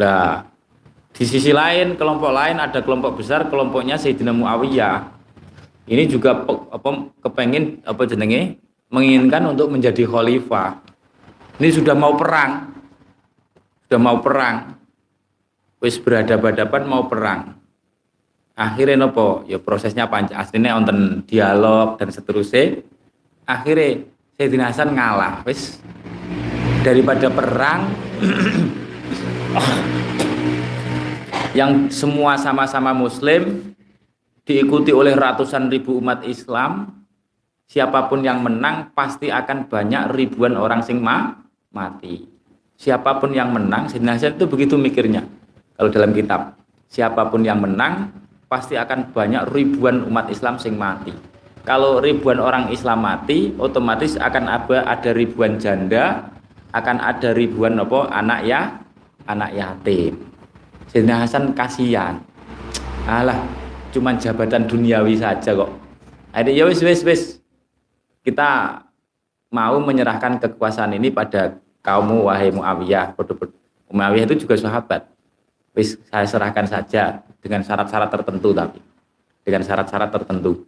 Nah, 0.00 0.48
di 1.14 1.24
sisi 1.28 1.52
lain 1.52 1.94
kelompok 1.94 2.32
lain 2.32 2.58
ada 2.58 2.80
kelompok 2.82 3.20
besar 3.20 3.46
kelompoknya 3.52 4.00
Sayyidina 4.00 4.32
Muawiyah 4.32 5.19
ini 5.88 6.04
juga 6.04 6.44
apa 6.44 6.90
kepengin 7.24 7.80
apa 7.86 8.04
jenenge 8.04 8.60
menginginkan 8.90 9.46
untuk 9.48 9.70
menjadi 9.70 10.04
khalifah. 10.04 10.82
Ini 11.62 11.68
sudah 11.70 11.94
mau 11.94 12.18
perang. 12.18 12.74
Sudah 13.86 14.00
mau 14.00 14.18
perang. 14.18 14.76
Wis 15.80 15.96
berhadapan-hadapan 15.96 16.82
mau 16.84 17.06
perang. 17.08 17.56
Akhirnya 18.52 19.08
nopo, 19.08 19.46
ya 19.48 19.56
prosesnya 19.56 20.04
panjang. 20.04 20.36
Aslinya 20.36 20.76
onten 20.76 21.24
dialog 21.24 21.96
dan 21.96 22.12
seterusnya. 22.12 22.84
Akhirnya 23.48 24.04
Sayyidina 24.36 24.68
Hasan 24.68 24.92
ngalah. 24.92 25.40
Wis 25.48 25.80
daripada 26.84 27.28
perang 27.32 27.88
yang 31.58 31.88
semua 31.88 32.36
sama-sama 32.36 32.92
muslim 32.92 33.72
diikuti 34.50 34.90
oleh 34.90 35.14
ratusan 35.14 35.70
ribu 35.70 36.02
umat 36.02 36.26
Islam, 36.26 36.90
siapa 37.70 38.10
pun 38.10 38.26
yang 38.26 38.42
menang 38.42 38.90
pasti 38.90 39.30
akan 39.30 39.70
banyak 39.70 40.10
ribuan 40.10 40.58
orang 40.58 40.82
sing 40.82 40.98
ma 40.98 41.30
mati. 41.70 42.26
Siapa 42.74 43.22
pun 43.22 43.30
yang 43.30 43.54
menang, 43.54 43.86
Sayyidina 43.86 44.18
Hasan 44.18 44.34
itu 44.34 44.50
begitu 44.50 44.74
mikirnya. 44.74 45.22
Kalau 45.78 45.92
dalam 45.92 46.10
kitab, 46.10 46.58
siapa 46.90 47.30
pun 47.30 47.46
yang 47.46 47.62
menang 47.62 48.10
pasti 48.50 48.74
akan 48.74 49.14
banyak 49.14 49.46
ribuan 49.54 50.02
umat 50.10 50.26
Islam 50.32 50.58
sing 50.58 50.74
mati. 50.74 51.14
Kalau 51.62 52.02
ribuan 52.02 52.40
orang 52.40 52.72
Islam 52.72 53.04
mati, 53.04 53.54
otomatis 53.60 54.16
akan 54.16 54.48
ada, 54.48 54.82
ada 54.88 55.10
ribuan 55.12 55.60
janda, 55.60 56.26
akan 56.72 56.98
ada 56.98 57.36
ribuan 57.36 57.78
apa 57.78 58.10
anak 58.10 58.40
ya, 58.48 58.80
anak 59.28 59.54
yatim. 59.54 60.16
Sayyidina 60.88 61.22
Hasan 61.28 61.52
kasihan. 61.52 62.16
Alah, 63.04 63.38
cuman 63.90 64.16
jabatan 64.16 64.66
duniawi 64.66 65.18
saja 65.18 65.54
kok. 65.54 65.70
Ada 66.30 66.50
ya 66.50 66.64
wis 66.66 66.80
wis 66.82 67.02
wis. 67.02 67.22
Kita 68.22 68.80
mau 69.50 69.76
menyerahkan 69.82 70.38
kekuasaan 70.38 70.94
ini 70.94 71.10
pada 71.10 71.58
kaummu 71.82 72.30
wahai 72.30 72.54
Muawiyah. 72.54 73.18
Muawiyah 73.90 74.24
itu 74.30 74.46
juga 74.46 74.54
sahabat. 74.58 75.10
Wis 75.74 75.98
saya 76.10 76.26
serahkan 76.26 76.66
saja 76.66 77.22
dengan 77.42 77.62
syarat-syarat 77.66 78.10
tertentu 78.10 78.50
tapi 78.54 78.78
dengan 79.42 79.62
syarat-syarat 79.66 80.10
tertentu. 80.10 80.66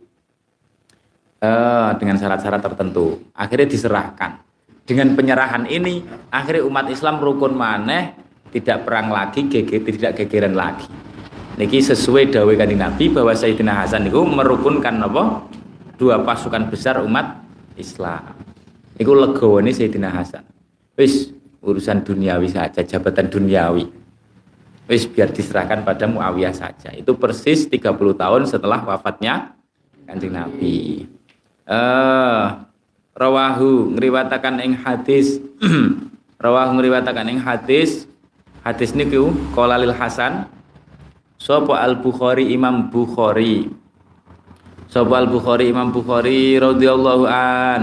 Uh, 1.43 1.91
dengan 1.99 2.15
syarat-syarat 2.15 2.63
tertentu. 2.63 3.19
Akhirnya 3.35 3.67
diserahkan. 3.67 4.39
Dengan 4.87 5.15
penyerahan 5.19 5.67
ini, 5.67 6.03
akhirnya 6.31 6.63
umat 6.67 6.87
Islam 6.87 7.19
rukun 7.19 7.55
maneh, 7.55 8.15
tidak 8.55 8.87
perang 8.87 9.11
lagi, 9.11 9.47
gege, 9.51 9.83
tidak 9.83 10.23
gegeran 10.23 10.55
lagi 10.55 10.87
niki 11.57 11.79
sesuai 11.85 12.33
dawai 12.33 12.57
kanjeng 12.57 12.81
Nabi 12.81 13.13
bahwa 13.13 13.33
Sayyidina 13.37 13.85
Hasan 13.85 14.09
itu 14.09 14.21
merukunkan 14.25 14.97
apa? 15.03 15.45
Dua 16.01 16.21
pasukan 16.25 16.73
besar 16.73 16.99
umat 17.05 17.43
Islam. 17.77 18.35
Niku 18.97 19.13
legawane 19.13 19.71
Sayyidina 19.73 20.13
Hasan. 20.13 20.45
Wis 20.97 21.33
urusan 21.63 22.05
duniawi 22.05 22.51
saja 22.51 22.83
jabatan 22.83 23.31
duniawi. 23.31 23.89
Wis 24.91 25.07
biar 25.07 25.31
diserahkan 25.31 25.87
pada 25.87 26.11
Muawiyah 26.11 26.53
saja. 26.53 26.91
Itu 26.93 27.15
persis 27.17 27.71
30 27.71 27.95
tahun 27.95 28.43
setelah 28.51 28.83
wafatnya 28.83 29.55
kanjeng 30.05 30.35
Nabi. 30.35 31.07
Eh 31.65 32.45
rawahu 33.15 33.95
ngriwatakan 33.97 34.59
ing 34.61 34.75
hadis. 34.77 35.39
Rawahu 36.43 36.83
ngriwatakan 36.83 37.31
ing 37.31 37.39
hadis. 37.39 38.11
Hadis 38.67 38.99
niku 38.99 39.31
qala 39.55 39.79
lil 39.79 39.95
Hasan 39.95 40.51
Sopo 41.43 41.75
Al 41.75 41.99
Bukhari 41.99 42.55
Imam 42.55 42.87
Bukhari. 42.87 43.67
Sopo 44.87 45.19
Al 45.19 45.27
Bukhari 45.27 45.75
Imam 45.75 45.91
Bukhari 45.91 46.55
radhiyallahu 46.55 47.27
an. 47.27 47.83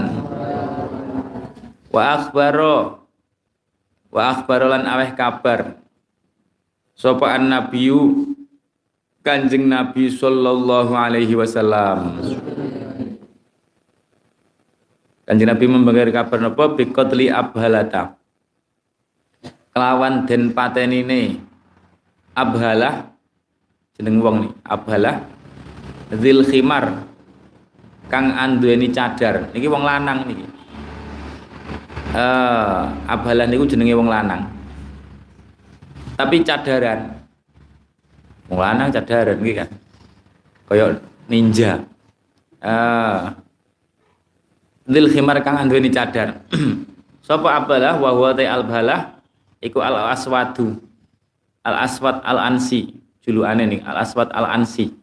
Wa 1.92 2.02
akhbaro 2.16 3.04
wa 4.16 4.22
akhbaro 4.32 4.72
lan 4.72 4.88
aweh 4.88 5.12
kabar. 5.12 5.76
Sopo 6.96 7.28
an 7.28 7.52
nabiyu 7.52 8.32
Kanjeng 9.20 9.68
Nabi 9.68 10.08
sallallahu 10.08 10.96
alaihi 10.96 11.36
wasallam. 11.36 12.16
Kanjeng 15.28 15.52
Nabi 15.52 15.66
membagi 15.68 16.16
kabar 16.16 16.40
napa 16.40 16.80
biqatli 16.80 17.28
abhalata. 17.28 18.16
Kelawan 19.76 20.24
den 20.24 20.56
patenine 20.56 21.44
abhalah 22.32 23.09
jeneng 24.00 24.24
wong 24.24 24.36
nih 24.48 24.52
abhalah 24.64 25.16
zil 26.16 26.48
khimar 26.48 27.04
kang 28.08 28.32
anduweni 28.32 28.88
cadar. 28.96 29.52
Niki 29.52 29.68
wong 29.68 29.84
lanang 29.84 30.24
niki. 30.24 30.48
Uh, 32.16 32.96
abhalah 33.12 33.44
niku 33.44 33.68
jenenge 33.68 34.00
wong 34.00 34.08
lanang. 34.08 34.48
Tapi 36.16 36.48
cadaran. 36.48 37.12
Wong 38.48 38.60
lanang 38.64 38.88
cadaran 38.88 39.36
niki 39.36 39.54
kan. 39.60 39.70
Kaya 40.72 40.96
ninja. 41.28 41.84
Uh, 42.64 43.36
zil 44.88 45.12
khimar 45.12 45.44
kang 45.44 45.60
anduweni 45.60 45.92
cadar. 45.92 46.40
Sapa 47.28 47.52
abhalah 47.52 48.00
wa 48.00 48.16
huwa 48.16 48.32
al 48.32 48.64
balah 48.64 49.20
iku 49.60 49.84
al 49.84 50.16
aswadu 50.16 50.80
al 51.68 51.84
aswad 51.84 52.24
al 52.24 52.40
ansi 52.42 52.99
juluane 53.30 53.70
nih 53.70 53.86
Al 53.86 54.02
Aswad 54.02 54.34
Al 54.34 54.50
Ansi. 54.50 55.00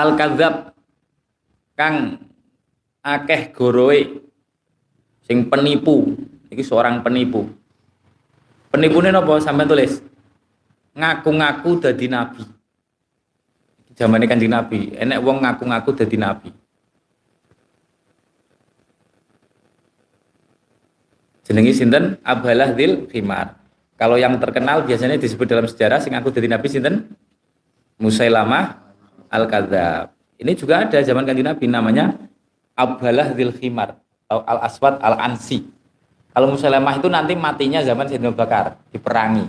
al 0.00 0.16
kadzab 0.16 0.72
kang 1.76 2.16
akeh 3.04 3.52
goroe 3.52 4.00
sing 5.26 5.50
penipu. 5.50 6.16
Iki 6.50 6.66
seorang 6.66 7.04
penipu. 7.04 7.46
Penipune 8.74 9.14
napa? 9.14 9.38
Sampean 9.38 9.70
tulis. 9.70 10.02
Ngaku-ngaku 10.98 11.70
dadi 11.78 12.06
nabi. 12.10 12.42
Zamane 13.94 14.26
kanjeng 14.26 14.50
nabi. 14.50 14.90
Enek 14.98 15.22
wong 15.22 15.46
ngaku-ngaku 15.46 15.90
dadi 15.94 16.16
nabi. 16.18 16.50
Jenengi 21.46 21.70
sinten? 21.70 22.18
Abhalah 22.26 22.74
Dzil 22.74 23.06
Khimar 23.06 23.59
kalau 24.00 24.16
yang 24.16 24.40
terkenal 24.40 24.88
biasanya 24.88 25.20
disebut 25.20 25.44
dalam 25.44 25.68
sejarah 25.68 26.00
sing 26.00 26.16
ngaku 26.16 26.32
dadi 26.32 26.48
nabi 26.48 26.72
sinten? 26.72 27.12
Musailamah 28.00 28.80
Al-Kadzab. 29.28 30.16
Ini 30.40 30.56
juga 30.56 30.88
ada 30.88 30.96
zaman 31.04 31.28
kanjeng 31.28 31.52
nabi 31.52 31.68
namanya 31.68 32.16
Abhalah 32.72 33.36
Dzil 33.36 33.52
Khimar 33.52 34.00
atau 34.24 34.40
Al 34.48 34.64
Aswad 34.64 34.96
Al 35.04 35.20
Ansi 35.20 35.68
kalau 36.30 36.54
Musailamah 36.54 36.94
itu 37.02 37.08
nanti 37.10 37.34
matinya 37.34 37.82
zaman 37.82 38.06
Sayyidina 38.06 38.30
Bakar 38.30 38.78
diperangi 38.94 39.44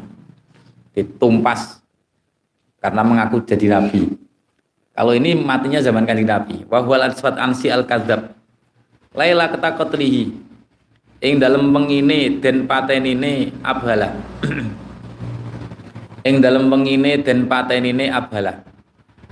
ditumpas 0.98 1.80
karena 2.82 3.06
mengaku 3.06 3.46
jadi 3.46 3.78
nabi. 3.78 4.18
Kalau 4.92 5.14
ini 5.16 5.38
matinya 5.38 5.80
zaman 5.80 6.04
kanjeng 6.04 6.28
nabi. 6.28 6.66
Wahwal 6.68 7.08
aswad 7.08 7.38
ansi 7.40 7.72
al 7.72 7.86
kadzab 7.88 8.34
laila 9.16 9.48
ketakotlihi 9.54 10.51
ing 11.22 11.38
dalam 11.38 11.70
pengine 11.70 12.42
den 12.42 12.66
patenine 12.66 13.54
abhala. 13.62 14.18
Ing 16.28 16.38
dalam 16.38 16.70
pengine 16.70 17.18
den 17.22 17.50
patenine 17.50 18.14
abhala. 18.14 18.62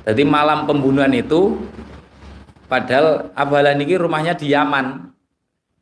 Jadi 0.10 0.26
malam 0.26 0.66
pembunuhan 0.66 1.14
itu 1.14 1.58
padahal 2.66 3.30
abhala 3.38 3.78
niki 3.78 3.94
rumahnya 3.94 4.34
di 4.34 4.50
Yaman 4.54 5.14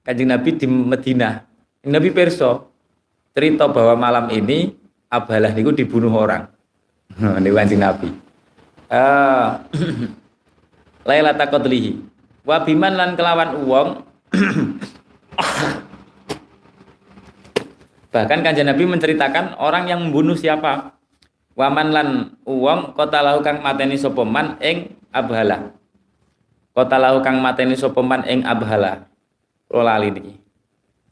kanjeng 0.03 0.31
Nabi 0.31 0.49
di 0.55 0.67
Medina. 0.67 1.47
Nabi 1.87 2.11
Perso 2.11 2.71
cerita 3.31 3.71
bahwa 3.71 3.95
malam 3.95 4.27
ini 4.35 4.75
abhalah 5.07 5.55
niku 5.55 5.71
dibunuh 5.71 6.11
orang. 6.11 6.47
Ini 7.39 7.49
kanjeng 7.51 7.83
Nabi. 7.83 8.09
Uh, 8.87 9.59
Laila 11.03 11.35
takotlihi 11.35 11.99
wabiman 12.47 12.95
lan 12.95 13.19
kelawan 13.19 13.59
uwong 13.59 13.89
Bahkan 18.17 18.41
kanjeng 18.41 18.65
Nabi 18.65 18.89
menceritakan 18.89 19.61
orang 19.61 19.85
yang 19.85 20.01
membunuh 20.01 20.33
siapa. 20.33 20.97
Waman 21.53 21.93
lan 21.93 22.07
uwong 22.49 22.97
kota 22.97 23.21
lahu 23.21 23.45
kang 23.45 23.61
mateni 23.61 23.93
sopoman 23.93 24.57
ing 24.57 24.97
abhala. 25.13 25.69
Kota 26.73 26.97
lahu 26.97 27.21
kang 27.21 27.37
mateni 27.37 27.77
sopoman 27.77 28.25
ing 28.25 28.41
abhala. 28.41 29.05
Kula 29.69 29.93
lali 29.93 30.09
niki. 30.17 30.33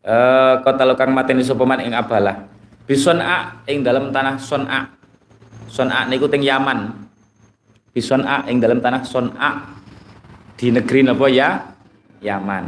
Eh 0.01 0.53
kota 0.65 0.81
lahu 0.81 0.97
kang 0.97 1.13
mateni 1.13 1.45
sopoman 1.45 1.77
ing 1.85 1.93
abhala. 1.93 2.49
Bison 2.89 3.21
a 3.21 3.61
ing 3.69 3.85
dalam 3.85 4.09
tanah 4.09 4.41
son 4.41 4.65
a. 4.65 4.89
Son 5.69 5.93
a 5.93 6.09
niku 6.09 6.25
teng 6.25 6.41
Yaman. 6.41 7.05
Bison 7.93 8.25
a 8.25 8.49
ing 8.49 8.57
dalam 8.57 8.81
tanah 8.81 9.05
son 9.05 9.29
a. 9.37 9.77
Di 10.57 10.73
negeri 10.73 11.05
napa 11.05 11.29
ya? 11.29 11.69
Yaman. 12.25 12.65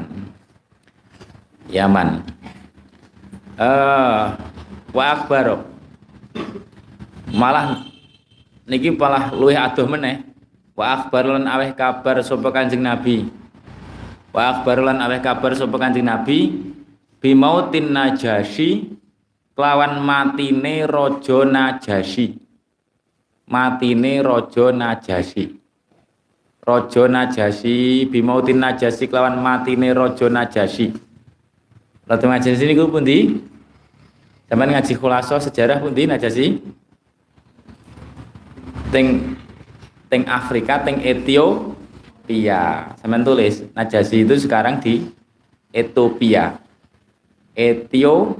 Yaman 1.73 2.37
uh, 3.57 4.37
wa 4.93 5.13
malah 7.33 7.83
niki 8.69 8.93
malah 8.95 9.33
luwih 9.33 9.57
adoh 9.57 9.89
meneh. 9.89 10.23
Wa 10.77 10.93
akbar 10.93 11.25
lan 11.25 11.49
aweh 11.49 11.73
kabar 11.73 12.21
sapa 12.21 12.53
Kanjeng 12.53 12.85
Nabi. 12.85 13.25
Wa 14.29 14.61
akbar 14.61 14.85
lan 14.85 15.01
aweh 15.01 15.17
kabar 15.19 15.57
sapa 15.57 15.73
Kanjeng 15.81 16.05
Nabi. 16.05 16.53
Bimautin 17.17 17.89
najasyi 17.89 18.97
kelawan 19.57 20.05
matine 20.05 20.85
raja 20.85 21.41
najasyi 21.49 22.37
matine 23.49 24.21
raja 24.21 24.69
najasyi 24.69 25.57
raja 26.61 27.03
najasyi 27.09 28.05
bimautin 28.05 28.61
najasyi 28.61 29.09
kelawan 29.09 29.41
matine 29.41 29.97
raja 29.97 30.29
najasyi 30.29 30.93
Ratu 32.07 32.23
Najasi 32.31 32.63
niku 32.63 32.87
pundi? 32.87 33.43
Zaman 34.47 34.71
ngaji 34.71 34.95
khulaso 34.95 35.43
sejarah 35.43 35.83
pundi 35.83 36.07
Najasi? 36.07 36.63
Teng 38.95 39.35
teng 40.07 40.23
Afrika, 40.23 40.79
teng 40.87 41.03
Ethiopia. 41.03 42.95
Sampeyan 43.03 43.27
tulis, 43.27 43.67
Najasi 43.75 44.23
itu 44.23 44.39
sekarang 44.39 44.79
di 44.79 45.03
Ethiopia. 45.75 46.63
Ethiopia. 47.51 48.31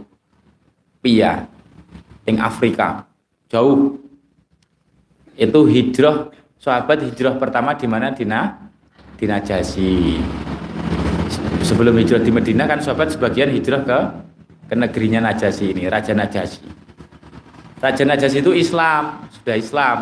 Teng 2.24 2.40
Afrika. 2.40 3.04
Jauh. 3.52 4.00
Itu 5.36 5.68
hijrah 5.68 6.32
sahabat 6.56 7.04
hijrah 7.04 7.36
pertama 7.36 7.76
di 7.76 7.86
mana 7.86 8.16
di 8.16 8.24
di 9.20 9.26
Najasi 9.28 10.18
sebelum 11.64 11.98
hijrah 11.98 12.22
di 12.22 12.30
Medina 12.34 12.68
kan 12.68 12.82
sahabat 12.82 13.14
sebagian 13.14 13.50
hijrah 13.54 13.82
ke 13.86 14.00
ke 14.68 14.76
negerinya 14.76 15.32
Najasi 15.32 15.72
ini, 15.72 15.88
Raja 15.88 16.12
Najasi. 16.12 16.60
Raja 17.80 18.04
Najasi 18.04 18.44
itu 18.44 18.52
Islam, 18.52 19.24
sudah 19.32 19.56
Islam. 19.56 19.98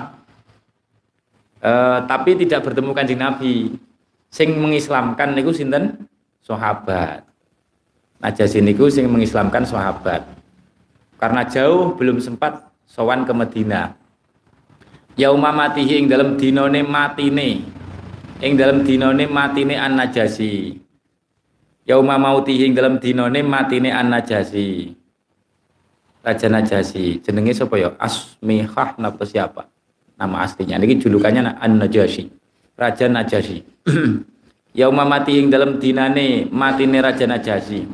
E, 1.62 1.72
tapi 2.10 2.34
tidak 2.42 2.66
bertemu 2.66 2.92
kanjeng 2.98 3.22
Nabi. 3.22 3.78
Sing 4.34 4.58
mengislamkan 4.58 5.38
niku 5.38 5.54
sinten? 5.54 6.10
Sahabat. 6.42 7.24
Najasi 8.20 8.66
niku 8.66 8.90
sing 8.90 9.06
mengislamkan 9.06 9.64
sahabat. 9.70 10.26
Karena 11.22 11.46
jauh 11.46 11.94
belum 11.94 12.18
sempat 12.18 12.66
sowan 12.90 13.24
ke 13.24 13.34
Medina. 13.38 13.94
Yauma 15.16 15.54
matihi 15.54 16.02
ing 16.02 16.10
dalam 16.10 16.36
dinone 16.36 16.82
matine. 16.82 17.64
Ing 18.42 18.58
dalam 18.58 18.82
dinone 18.84 19.30
matine 19.30 19.78
an 19.78 19.96
Najasi 19.96 20.85
yauma 21.86 22.18
mautihi 22.18 22.74
dalam 22.74 22.98
dinone 23.00 23.46
matine 23.46 23.94
an 23.94 24.12
najasi 24.12 24.98
raja 26.26 26.50
najasi. 26.50 27.22
Jenenge 27.22 27.54
sapa 27.54 27.78
ya? 27.78 27.94
Asmihah 28.02 28.98
napa 28.98 29.22
siapa? 29.30 29.70
Nama 30.18 30.42
aslinya. 30.42 30.82
Ini 30.82 30.98
julukannya 30.98 31.62
an 31.62 31.78
najasi 31.78 32.34
raja 32.74 33.06
najasi. 33.06 33.62
Yauma 34.76 35.08
mati 35.08 35.40
ing 35.40 35.48
dalam 35.48 35.80
dinane 35.80 36.50
matine 36.52 37.00
raja 37.00 37.24
najasi. 37.30 37.86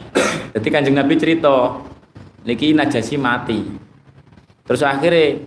Jadi 0.56 0.68
kanjeng 0.72 0.96
nabi 0.96 1.14
cerita 1.20 1.78
niki 2.42 2.74
najasi 2.74 3.14
mati. 3.20 3.60
Terus 4.64 4.82
akhirnya 4.82 5.44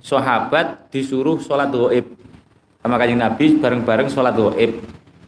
sahabat 0.00 0.90
disuruh 0.90 1.38
sholat 1.38 1.70
goib 1.70 2.16
sama 2.82 2.96
kanjeng 2.98 3.20
nabi 3.20 3.60
bareng-bareng 3.60 4.08
sholat 4.10 4.34
goib 4.34 4.82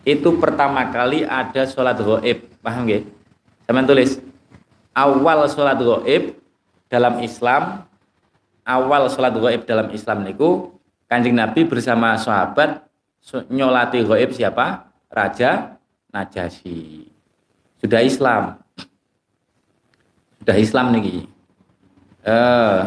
itu 0.08 0.40
pertama 0.40 0.88
kali 0.88 1.28
ada 1.28 1.68
sholat 1.68 2.00
goib 2.00 2.48
paham 2.64 2.88
gak? 2.88 3.04
Teman 3.68 3.84
tulis 3.84 4.16
awal 4.96 5.44
sholat 5.52 5.76
goib 5.76 6.40
dalam 6.88 7.20
Islam 7.20 7.84
awal 8.64 9.12
sholat 9.12 9.36
goib 9.36 9.68
dalam 9.68 9.92
Islam 9.92 10.24
niku 10.24 10.72
kanjeng 11.12 11.36
Nabi 11.36 11.68
bersama 11.68 12.16
sahabat 12.16 12.88
nyolati 13.52 14.00
goib 14.00 14.32
siapa? 14.32 14.88
Raja 15.12 15.76
Najasyi 16.08 17.08
sudah 17.84 18.00
Islam 18.00 18.56
sudah 20.40 20.56
Islam 20.56 20.86
niki 20.96 21.28
eh 22.24 22.80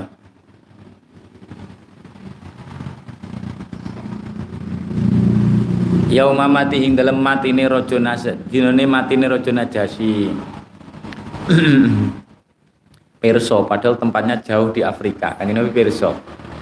yauma 6.11 6.51
mati 6.51 6.83
ing 6.83 6.99
dalem 6.99 7.23
matine 7.23 7.63
raja 7.71 7.95
nas 7.95 8.27
dinane 8.51 8.83
matine 8.83 9.31
raja 9.31 9.51
najasi 9.55 10.27
Perso 13.21 13.63
padahal 13.69 14.01
tempatnya 14.01 14.41
jauh 14.41 14.73
di 14.73 14.81
Afrika. 14.81 15.37
Kanjeng 15.37 15.61
Nabi 15.61 15.71
Perso 15.71 16.11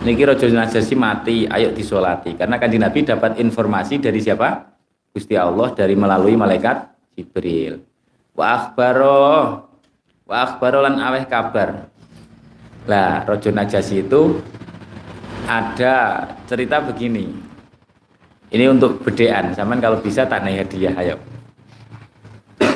niki 0.06 0.22
raja 0.28 0.46
najasi 0.46 0.94
mati 0.94 1.50
ayo 1.50 1.74
disolati. 1.74 2.38
Karena 2.38 2.62
kanjeng 2.62 2.86
Nabi 2.86 3.08
dapat 3.08 3.42
informasi 3.42 3.98
dari 3.98 4.22
siapa? 4.22 4.70
Gusti 5.10 5.34
Allah 5.34 5.74
dari 5.74 5.98
melalui 5.98 6.38
malaikat 6.38 6.94
Jibril. 7.18 7.82
Wa 8.38 8.46
akhbaro 8.54 9.26
wa 10.30 10.36
akhbaro 10.36 10.86
lan 10.86 11.02
aweh 11.02 11.26
kabar. 11.26 11.90
Lah 12.86 13.26
rojo 13.26 13.50
najasi 13.50 14.06
itu 14.06 14.38
ada 15.50 16.28
cerita 16.46 16.84
begini 16.86 17.49
ini 18.50 18.66
untuk 18.70 19.02
bedean, 19.06 19.54
zaman 19.54 19.78
kalau 19.78 20.02
bisa 20.02 20.26
tak 20.26 20.42
naik 20.42 20.66
hadiah, 20.66 20.94
ayo. 20.98 21.16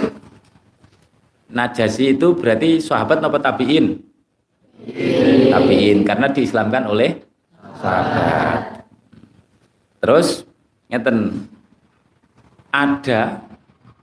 Najasi 1.57 2.13
itu 2.13 2.33
berarti 2.37 2.77
sahabat 2.77 3.21
apa 3.21 3.37
tabiin? 3.41 3.97
Tabiin 5.49 6.05
karena 6.05 6.27
diislamkan 6.29 6.89
oleh 6.89 7.17
sahabat. 7.81 8.85
Terus 10.03 10.43
ngeten 10.91 11.47
ada 12.73 13.39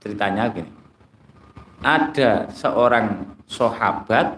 ceritanya 0.01 0.49
gini 0.49 0.81
ada 1.81 2.45
seorang 2.53 3.25
sahabat 3.49 4.37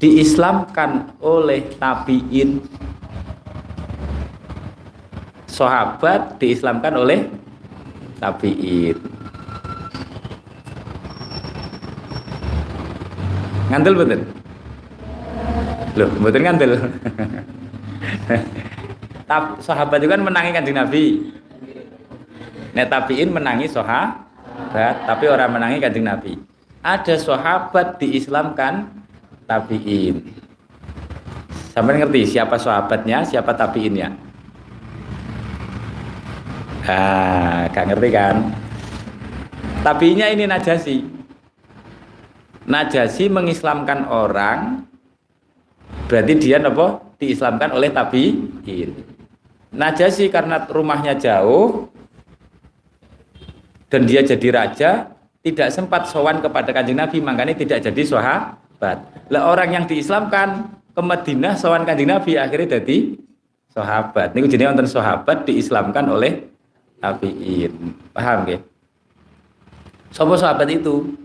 diislamkan 0.00 1.16
oleh 1.20 1.64
tabiin 1.76 2.60
sahabat 5.60 6.40
diislamkan 6.40 6.96
oleh 6.96 7.28
tabiin 8.16 8.96
ngantel 13.68 13.92
betul 13.92 14.20
loh 16.00 16.08
betul 16.24 16.40
ngantel 16.40 16.70
sahabat 19.68 20.00
itu 20.00 20.08
kan 20.08 20.24
menangi 20.24 20.50
kanjeng 20.56 20.80
Nabi 20.80 21.36
Nek 22.70 22.86
tabiin 22.86 23.34
menangi 23.34 23.66
sahabat, 23.66 24.94
tapi 25.02 25.26
orang 25.26 25.50
menangi 25.50 25.82
kanjeng 25.82 26.06
Nabi. 26.06 26.38
Ada 26.86 27.18
sahabat 27.18 27.98
diislamkan 27.98 28.86
tabiin. 29.50 30.22
Sampai 31.74 31.98
ngerti 31.98 32.38
siapa 32.38 32.58
sahabatnya, 32.58 33.26
siapa 33.26 33.54
tabiinnya? 33.58 34.29
Ah, 36.88 37.68
gak 37.72 37.92
ngerti 37.92 38.08
kan? 38.12 38.36
Tabiinnya 39.84 40.32
ini 40.32 40.44
Najasi. 40.48 40.96
Najasi 42.68 43.26
mengislamkan 43.32 44.06
orang 44.06 44.84
berarti 46.06 46.32
dia 46.38 46.60
apa? 46.60 47.02
Diislamkan 47.20 47.76
oleh 47.76 47.92
tabiin. 47.92 48.90
Najasi 49.70 50.32
karena 50.32 50.64
rumahnya 50.66 51.14
jauh, 51.14 51.90
dan 53.90 54.06
dia 54.06 54.22
jadi 54.22 54.48
raja 54.54 54.90
tidak 55.42 55.68
sempat 55.74 56.06
sowan 56.06 56.38
kepada 56.38 56.70
kanjeng 56.70 56.96
Nabi 56.96 57.18
makanya 57.18 57.58
tidak 57.58 57.82
jadi 57.82 58.02
sahabat 58.06 59.02
lah 59.28 59.50
orang 59.50 59.74
yang 59.74 59.84
diislamkan 59.84 60.78
ke 60.94 61.02
Madinah 61.02 61.58
sowan 61.58 61.82
kanjeng 61.82 62.08
Nabi 62.08 62.38
akhirnya 62.38 62.80
jadi 62.80 63.18
sahabat 63.74 64.32
ini 64.38 64.46
jadi 64.46 64.70
wonten 64.70 64.86
sahabat 64.86 65.44
diislamkan 65.44 66.06
oleh 66.06 66.49
tabiin 67.00 67.96
paham 68.12 68.40
ya 68.46 68.58
Sopo 70.10 70.34
sahabat 70.34 70.66
itu 70.70 71.16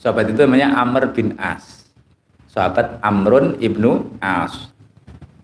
sahabat 0.00 0.32
itu 0.32 0.40
namanya 0.44 0.72
Amr 0.76 1.12
bin 1.14 1.36
As 1.40 1.88
sahabat 2.50 2.98
Amrun 3.00 3.56
ibnu 3.62 4.10
As 4.18 4.72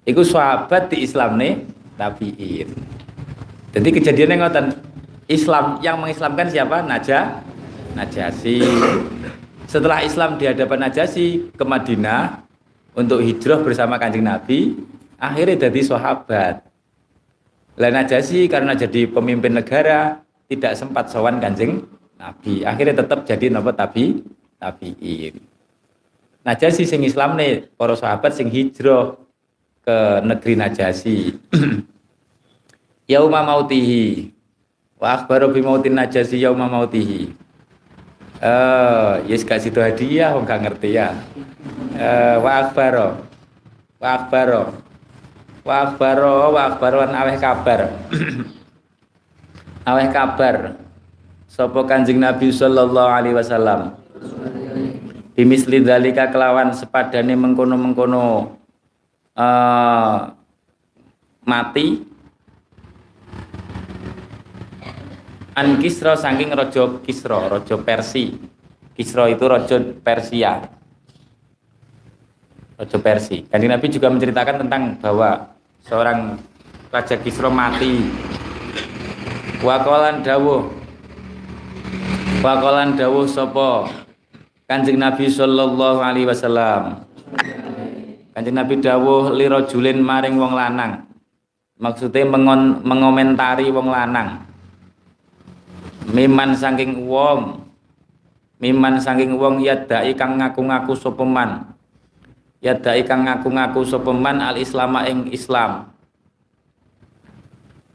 itu 0.05 0.27
sahabat 0.27 0.91
di 0.91 1.07
Islam 1.07 1.39
nih 1.39 1.63
tabiin 1.95 2.69
jadi 3.73 3.89
kejadiannya 3.89 4.37
ngoten 4.37 4.67
Islam 5.33 5.81
yang 5.81 5.97
mengislamkan 5.97 6.53
siapa? 6.53 6.85
Naja 6.85 7.41
Najasi. 7.93 8.61
Setelah 9.69 10.05
Islam 10.05 10.37
di 10.37 10.49
hadapan 10.49 10.89
Najasi 10.89 11.53
ke 11.53 11.65
Madinah 11.65 12.45
untuk 12.93 13.25
hijrah 13.25 13.61
bersama 13.65 13.97
Kanjeng 13.97 14.25
Nabi, 14.25 14.77
akhirnya 15.17 15.69
jadi 15.69 15.81
sahabat. 15.81 16.72
Lah 17.81 17.91
Najasi 17.93 18.49
karena 18.49 18.77
jadi 18.77 19.09
pemimpin 19.09 19.57
negara 19.57 20.20
tidak 20.49 20.77
sempat 20.77 21.09
sowan 21.09 21.41
Kanjeng 21.41 21.85
Nabi. 22.20 22.64
Akhirnya 22.68 23.01
tetap 23.01 23.25
jadi 23.25 23.49
nama 23.49 23.73
tabi 23.73 24.20
tabiin. 24.61 25.41
Najasi 26.43 26.85
sing 26.85 27.07
Islam 27.07 27.39
nih, 27.39 27.70
para 27.79 27.95
sahabat 27.95 28.35
sing 28.35 28.53
hijrah 28.53 29.16
ke 29.87 29.97
negeri 30.27 30.55
Najasi. 30.59 31.39
Yauma 33.12 33.43
mautihi 33.43 34.33
Wa 35.03 35.18
akhbaru 35.18 35.51
bi 35.51 35.66
mautin 35.66 35.99
najasi 35.99 36.39
yauma 36.39 36.70
mautihi. 36.70 37.35
Eh, 38.39 39.14
yes 39.27 39.43
gak 39.43 39.59
situ 39.59 39.83
hadiah 39.83 40.31
wong 40.39 40.47
ngerti 40.47 40.95
ya. 40.95 41.11
Eh, 41.99 42.39
wa 42.39 42.62
akhbaru. 42.62 43.18
Wa 43.99 44.09
akhbaru. 44.14 44.82
Wa 45.63 45.75
akhbaru 45.87 46.51
wa 46.55 46.61
akhbaru 46.75 46.99
an 47.07 47.13
aweh 47.15 47.39
kabar. 47.39 47.81
aweh 49.91 50.09
kabar. 50.11 50.79
Sopo 51.47 51.87
Kanjeng 51.87 52.19
Nabi 52.19 52.51
sallallahu 52.51 53.11
alaihi 53.11 53.37
wasallam. 53.37 53.95
Bimisli 55.33 55.81
dalika 55.81 56.29
kelawan 56.29 56.75
sepadane 56.77 57.33
mengkono-mengkono 57.33 58.53
uh, 59.37 60.17
mati 61.49 62.13
An 65.53 65.77
Kisro 65.77 66.17
saking 66.17 66.57
rojo 66.57 67.05
Kisro, 67.05 67.45
rojo 67.53 67.85
Persi. 67.85 68.33
Kisro 68.97 69.29
itu 69.29 69.45
rojo 69.45 69.77
Persia. 70.01 70.65
Rojo 72.83 72.99
Persi. 72.99 73.47
Kanjeng 73.47 73.70
Nabi 73.70 73.87
juga 73.87 74.11
menceritakan 74.11 74.66
tentang 74.66 74.99
bahwa 74.99 75.55
seorang 75.87 76.35
Raja 76.91 77.14
Kisro 77.22 77.47
mati. 77.47 78.11
Wakolan 79.62 80.26
dawuh. 80.26 80.66
Wakolan 82.43 82.99
dawuh 82.99 83.30
sopo. 83.30 83.87
Kanjeng 84.66 84.99
Nabi 84.99 85.30
Sallallahu 85.30 86.03
Alaihi 86.03 86.26
Wasallam. 86.26 87.07
Kanjeng 88.35 88.59
Nabi 88.59 88.83
dawuh 88.83 89.30
lirojulin 89.30 90.03
maring 90.03 90.35
wong 90.35 90.59
lanang. 90.59 91.07
Maksudnya 91.78 92.26
mengon, 92.26 92.83
mengomentari 92.83 93.70
wong 93.70 93.95
lanang 93.95 94.43
miman 96.11 96.59
saking 96.59 97.07
wong 97.07 97.62
miman 98.59 98.99
saking 98.99 99.39
wong 99.39 99.62
yadai 99.62 100.11
kang 100.18 100.39
ngaku-ngaku 100.39 100.99
sapa 100.99 101.22
man 102.63 102.71
yadai 102.71 103.03
kang 103.03 103.27
ngaku-ngaku 103.27 103.83
sapa 103.83 104.15
man 104.15 104.39
al 104.39 104.55
islama 104.55 105.03
ing 105.11 105.35
islam. 105.35 105.91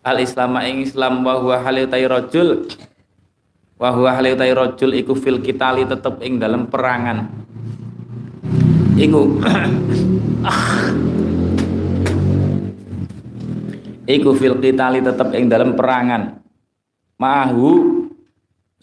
Al 0.03 0.19
islama 0.19 0.67
ing 0.67 0.83
islam 0.83 1.23
wa 1.23 1.39
huwa 1.39 1.63
halitai 1.63 2.03
rajul. 2.03 2.67
Wa 3.79 3.95
huwa 3.95 4.11
halitai 4.11 4.51
rajul 4.51 4.91
iku 4.91 5.15
fil 5.15 5.39
kitali 5.39 5.87
tetep 5.87 6.19
ing 6.19 6.39
dalam 6.39 6.67
perangan. 6.67 7.31
Iku 8.99 9.39
iku 14.19 14.35
fil 14.35 14.59
kitali 14.59 14.99
tetep 14.99 15.31
ing 15.31 15.47
dalam 15.47 15.79
perangan. 15.79 16.43
Mahu 17.17 18.03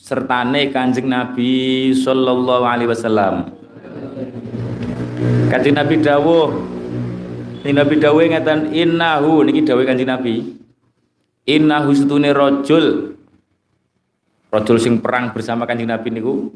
sertane 0.01 0.73
Kanjeng 0.73 1.13
Nabi 1.13 1.93
sallallahu 1.93 2.65
alaihi 2.65 2.89
wasallam. 2.89 3.64
Kanjeng 5.49 5.77
Nabi 5.77 6.01
dawuh. 6.01 6.49
Nabi 7.65 7.95
dawuh 7.97 8.21
ngeten 8.29 8.77
innahu 8.77 9.45
niki 9.45 9.65
dawuh 9.65 9.85
Kanjeng 9.89 10.11
Nabi. 10.11 10.45
Innahu 11.49 11.91
setune 11.97 12.33
rajul. 12.33 13.17
Rajul 14.53 14.77
sing 14.79 15.01
perang 15.01 15.33
bersama 15.33 15.65
Kanjeng 15.65 15.89
Nabi 15.89 16.09
niku. 16.13 16.53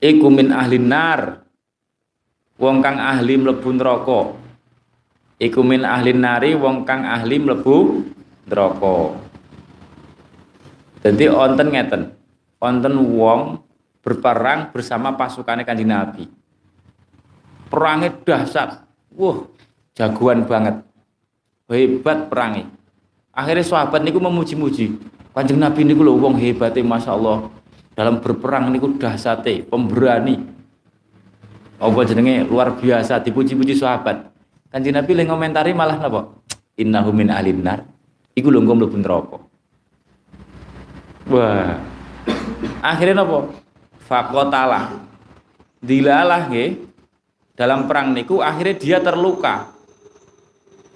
Iku 0.00 0.26
min 0.32 0.54
ahli 0.54 0.78
nar. 0.80 1.44
Wong 2.60 2.84
kang 2.84 3.00
ahli 3.00 3.40
mlebu 3.40 3.68
neraka. 3.72 4.36
Iku 5.40 5.64
min 5.64 5.88
ahli 5.88 6.12
nari 6.12 6.52
wong 6.52 6.84
kang 6.84 7.08
ahli 7.08 7.40
mlebu 7.40 8.04
neraka. 8.44 9.16
Jadi 11.00 11.32
onten 11.32 11.72
ngeten, 11.72 12.02
onten 12.60 12.94
wong 13.16 13.56
berperang 14.00 14.72
bersama 14.72 15.12
pasukannya 15.14 15.64
kanjeng 15.64 15.92
Nabi. 15.92 16.24
Perangnya 17.70 18.10
dahsyat, 18.10 18.82
wah 19.14 19.46
jagoan 19.94 20.42
banget, 20.48 20.82
hebat 21.70 22.26
perangnya. 22.26 22.66
Akhirnya 23.30 23.62
sahabat 23.62 24.02
niku 24.02 24.18
memuji-muji, 24.18 24.98
kanjeng 25.30 25.62
Nabi 25.62 25.86
niku 25.86 26.02
loh 26.02 26.18
wong 26.18 26.34
hebatnya 26.34 26.82
masya 26.82 27.14
Allah 27.14 27.46
dalam 27.94 28.18
berperang 28.18 28.74
niku 28.74 28.98
dahsyate, 28.98 29.68
pemberani. 29.70 30.42
Apa 31.80 32.04
jenenge 32.04 32.44
luar 32.44 32.76
biasa 32.76 33.22
dipuji-puji 33.24 33.72
sahabat. 33.78 34.28
Kanjeng 34.68 34.94
Nabi 34.94 35.16
le 35.16 35.22
ngomentari 35.24 35.72
malah 35.72 35.96
napa? 35.96 36.28
Innahu 36.76 37.10
min 37.14 37.32
ahlinnar. 37.32 37.86
Iku 38.36 38.52
lho 38.52 38.62
mlebu 38.62 38.96
neraka. 39.00 39.38
Wah. 41.30 41.78
Akhirnya 42.80 43.22
nopo? 43.22 43.59
Fakotala. 44.10 44.90
Dilalah 45.78 46.50
nggih. 46.50 46.90
Dalam 47.54 47.86
perang 47.86 48.10
niku 48.10 48.42
akhirnya 48.42 48.74
dia 48.74 48.98
terluka. 48.98 49.70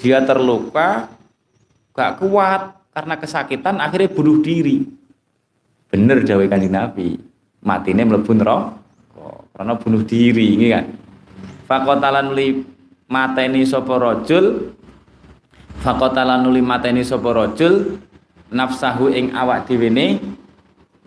Dia 0.03 0.19
terluka 0.27 1.07
gak 1.95 2.19
kuat 2.19 2.75
karena 2.91 3.15
kesakitan 3.15 3.79
akhirnya 3.79 4.11
bunuh 4.11 4.43
diri. 4.43 4.83
Bener 5.87 6.27
dawai 6.27 6.51
Kanjeng 6.51 6.75
Nabi. 6.75 7.15
Matine 7.63 8.03
mlebu 8.03 8.33
neraka 8.35 8.75
karena 9.55 9.79
bunuh 9.79 10.03
diri 10.03 10.59
ini 10.59 10.67
kan. 10.75 10.85
Fakotalan 11.71 12.35
li 12.35 12.75
mateni 13.07 13.63
sapa 13.63 13.95
rajul 13.95 14.75
faqatala 15.85 16.41
nuli 16.41 16.65
mateni 16.65 17.05
sapa 17.05 17.31
rajul 17.31 18.01
nafsahu 18.49 19.13
ing 19.13 19.37
awak 19.37 19.69
ne 19.71 20.19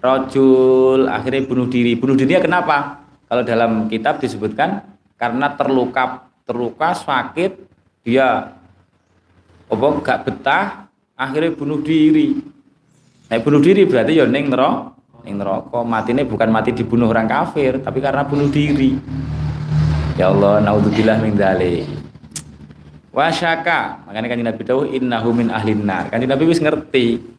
rajul 0.02 1.10
akhirnya 1.10 1.46
bunuh 1.46 1.68
diri. 1.70 1.98
Bunuh 1.98 2.16
diri 2.18 2.38
kenapa? 2.38 3.02
Kalau 3.28 3.44
dalam 3.44 3.92
kitab 3.92 4.24
disebutkan 4.24 4.86
karena 5.20 5.52
terluka 5.58 6.30
terluka 6.48 6.96
sakit 6.96 7.52
dia 8.08 8.56
apa 9.68 9.88
gak 10.00 10.20
betah 10.24 10.88
akhirnya 11.18 11.52
bunuh 11.58 11.84
diri. 11.84 12.40
Nah 13.28 13.40
bunuh 13.44 13.60
diri 13.60 13.84
berarti 13.84 14.16
ya 14.16 14.24
ning 14.24 14.48
neraka 14.48 14.96
ning 15.28 15.36
neraka. 15.36 15.84
Matine 15.84 16.24
bukan 16.24 16.48
mati 16.48 16.72
dibunuh 16.72 17.12
orang 17.12 17.28
kafir 17.28 17.84
tapi 17.84 18.00
karena 18.00 18.24
bunuh 18.24 18.48
diri. 18.48 18.96
Ya 20.16 20.32
Allah 20.32 20.64
naudzubillah 20.64 21.20
min 21.20 21.36
dzalik. 21.36 21.84
Wasyaka 23.12 24.08
makanya 24.08 24.28
kan 24.30 24.40
Nabi 24.46 24.62
tahu 24.64 24.82
innahu 24.88 25.30
min 25.36 25.52
ahlin 25.52 25.84
nar. 25.84 26.08
Kan 26.08 26.24
Nabi 26.24 26.48
wis 26.48 26.64
ngerti 26.64 27.37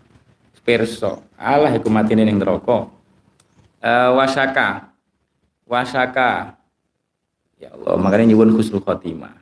perso 0.68 1.24
Allah 1.40 1.72
iku 1.72 1.88
matine 1.88 2.28
ning 2.28 2.36
neraka. 2.36 2.92
Uh, 3.80 4.10
wasyaka 4.20 4.92
wasyaka 5.64 6.60
ya 7.56 7.72
Allah 7.72 7.96
makanya 7.96 8.28
nyuwun 8.28 8.52
husnul 8.52 8.84
khotimah. 8.84 9.32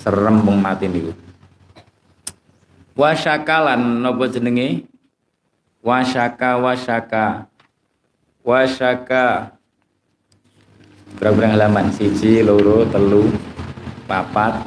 Serem 0.00 0.40
wong 0.40 0.56
mati 0.56 0.88
niku. 0.88 1.12
Wasyaka 2.96 3.56
lan 3.60 4.00
napa 4.00 4.24
jenenge? 4.32 4.88
Wasyaka 5.84 6.56
wasyaka 6.64 7.44
wasyaka 8.40 9.52
berapa 11.20 11.44
halaman 11.44 11.92
siji 11.92 12.40
loro 12.40 12.88
telu 12.88 13.28
papat. 14.08 14.64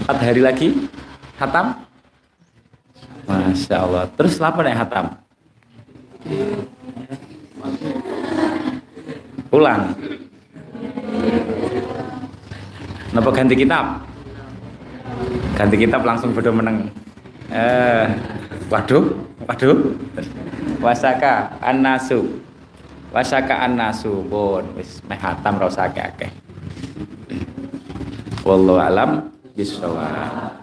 Empat 0.00 0.18
hari 0.24 0.40
lagi. 0.40 0.68
Hatam 1.36 1.89
Masya 3.30 3.76
Allah 3.78 4.04
terus 4.18 4.42
lapar 4.42 4.66
ya 4.66 4.74
hatam 4.74 5.14
pulang 9.46 9.94
Napa 13.10 13.26
ganti 13.34 13.58
kitab? 13.58 14.06
Ganti 15.58 15.74
kitab 15.74 16.06
langsung 16.06 16.30
bodoh 16.30 16.54
meneng. 16.54 16.86
Eh, 17.50 18.06
waduh, 18.70 19.02
waduh. 19.50 19.98
Wasaka 20.78 21.58
an-nasu. 21.58 22.38
Wasaka 23.10 23.66
an-nasu. 23.66 24.22
Bon, 24.30 24.62
wis 24.78 25.02
meh 25.10 25.18
hatam 25.18 25.58
ra 25.58 25.66
usah. 25.66 25.90
Wallahu 28.46 28.78
alam 28.78 29.26
bisawab. 29.58 30.59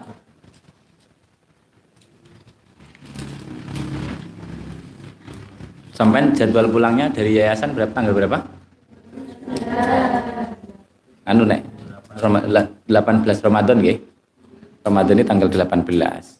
Sampai 5.98 6.30
jadwal 6.30 6.70
pulangnya 6.70 7.10
dari 7.10 7.34
yayasan 7.34 7.74
berapa 7.74 7.90
tanggal 7.90 8.14
berapa? 8.14 8.38
Anu 11.26 11.42
nek 11.42 11.66
18 12.14 12.86
Ramadan 13.42 13.82
nggih. 13.82 13.98
Ramadan 14.86 15.18
ini 15.18 15.26
tanggal 15.26 15.50
18. 15.50 16.38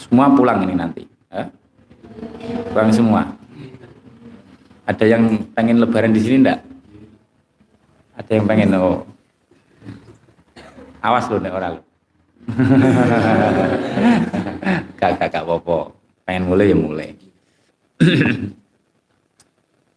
Semua 0.00 0.32
pulang 0.32 0.64
ini 0.64 0.72
nanti. 0.72 1.04
Eh? 1.36 1.46
Pulang 2.72 2.88
semua. 2.96 3.28
Ada 4.88 5.04
yang 5.04 5.52
pengen 5.52 5.84
lebaran 5.84 6.16
di 6.16 6.20
sini 6.24 6.48
enggak? 6.48 6.71
Ada 8.22 8.38
yang 8.38 8.46
pengen 8.46 8.70
oh. 8.78 9.02
Awas 11.02 11.26
lu 11.26 11.42
nih 11.42 11.50
orang 11.50 11.74
lu. 11.74 11.82
gak 14.98 15.10
gak 15.18 15.28
gak 15.30 15.44
apa 15.46 15.78
pengen 16.26 16.42
mulai 16.50 16.70
ya 16.70 16.76
mulai 16.78 17.10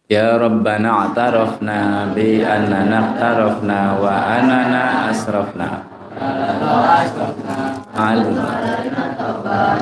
Ya 0.06 0.38
Rabbana 0.38 1.10
atarafna 1.10 2.14
bi 2.14 2.38
annana 2.38 3.18
tarafna 3.18 3.98
wa 3.98 4.14
anana 4.38 5.10
asrafna 5.10 5.82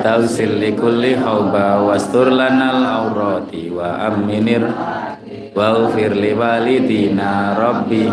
Tausil 0.01 0.57
li 0.57 0.73
kulli 0.73 1.21
hauba 1.21 1.85
wastur 1.85 2.33
lanal 2.33 2.81
aurati 2.81 3.69
wa 3.69 4.09
aminir 4.09 4.65
waghfir 5.55 6.13
li 6.19 6.35
walidina 6.35 7.55
rabbi. 7.55 8.11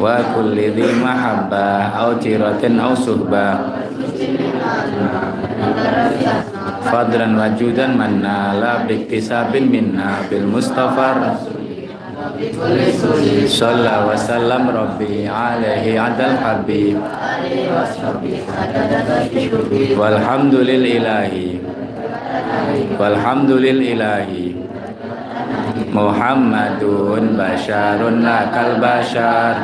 Wa 0.00 0.16
kulli 0.32 0.72
dhi 0.72 0.88
mahabba 1.00 1.92
au 1.92 2.16
jiratin 2.16 2.80
au 2.80 2.96
suhba. 2.96 3.76
Fadran 6.88 7.36
wajudan 7.36 8.00
manna 8.00 8.56
la 8.56 8.72
biktisabin 8.88 9.68
minna 9.68 10.24
bil 10.32 10.48
mustafa. 10.48 11.36
Sallallahu 13.46 14.12
wa 14.12 14.16
sallam 14.18 14.68
Rabbi 14.72 15.24
alaihi 15.30 15.94
adal 15.96 16.36
habib. 16.36 16.98
Walhamdulillahi 19.96 21.75
Walhamdulillahi 22.96 24.58
Muhammadun 25.94 27.38
basyarun 27.38 28.26
lakal 28.26 28.82
basyar 28.82 29.54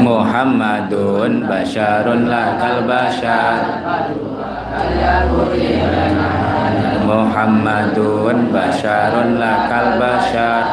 Muhammadun 0.00 1.44
basyarun 1.44 2.22
lakal 2.30 2.88
basyar 2.88 3.60
Muhammadun 7.04 8.38
basyarun 8.48 9.30
lakal 9.36 9.88
basyar 10.00 10.64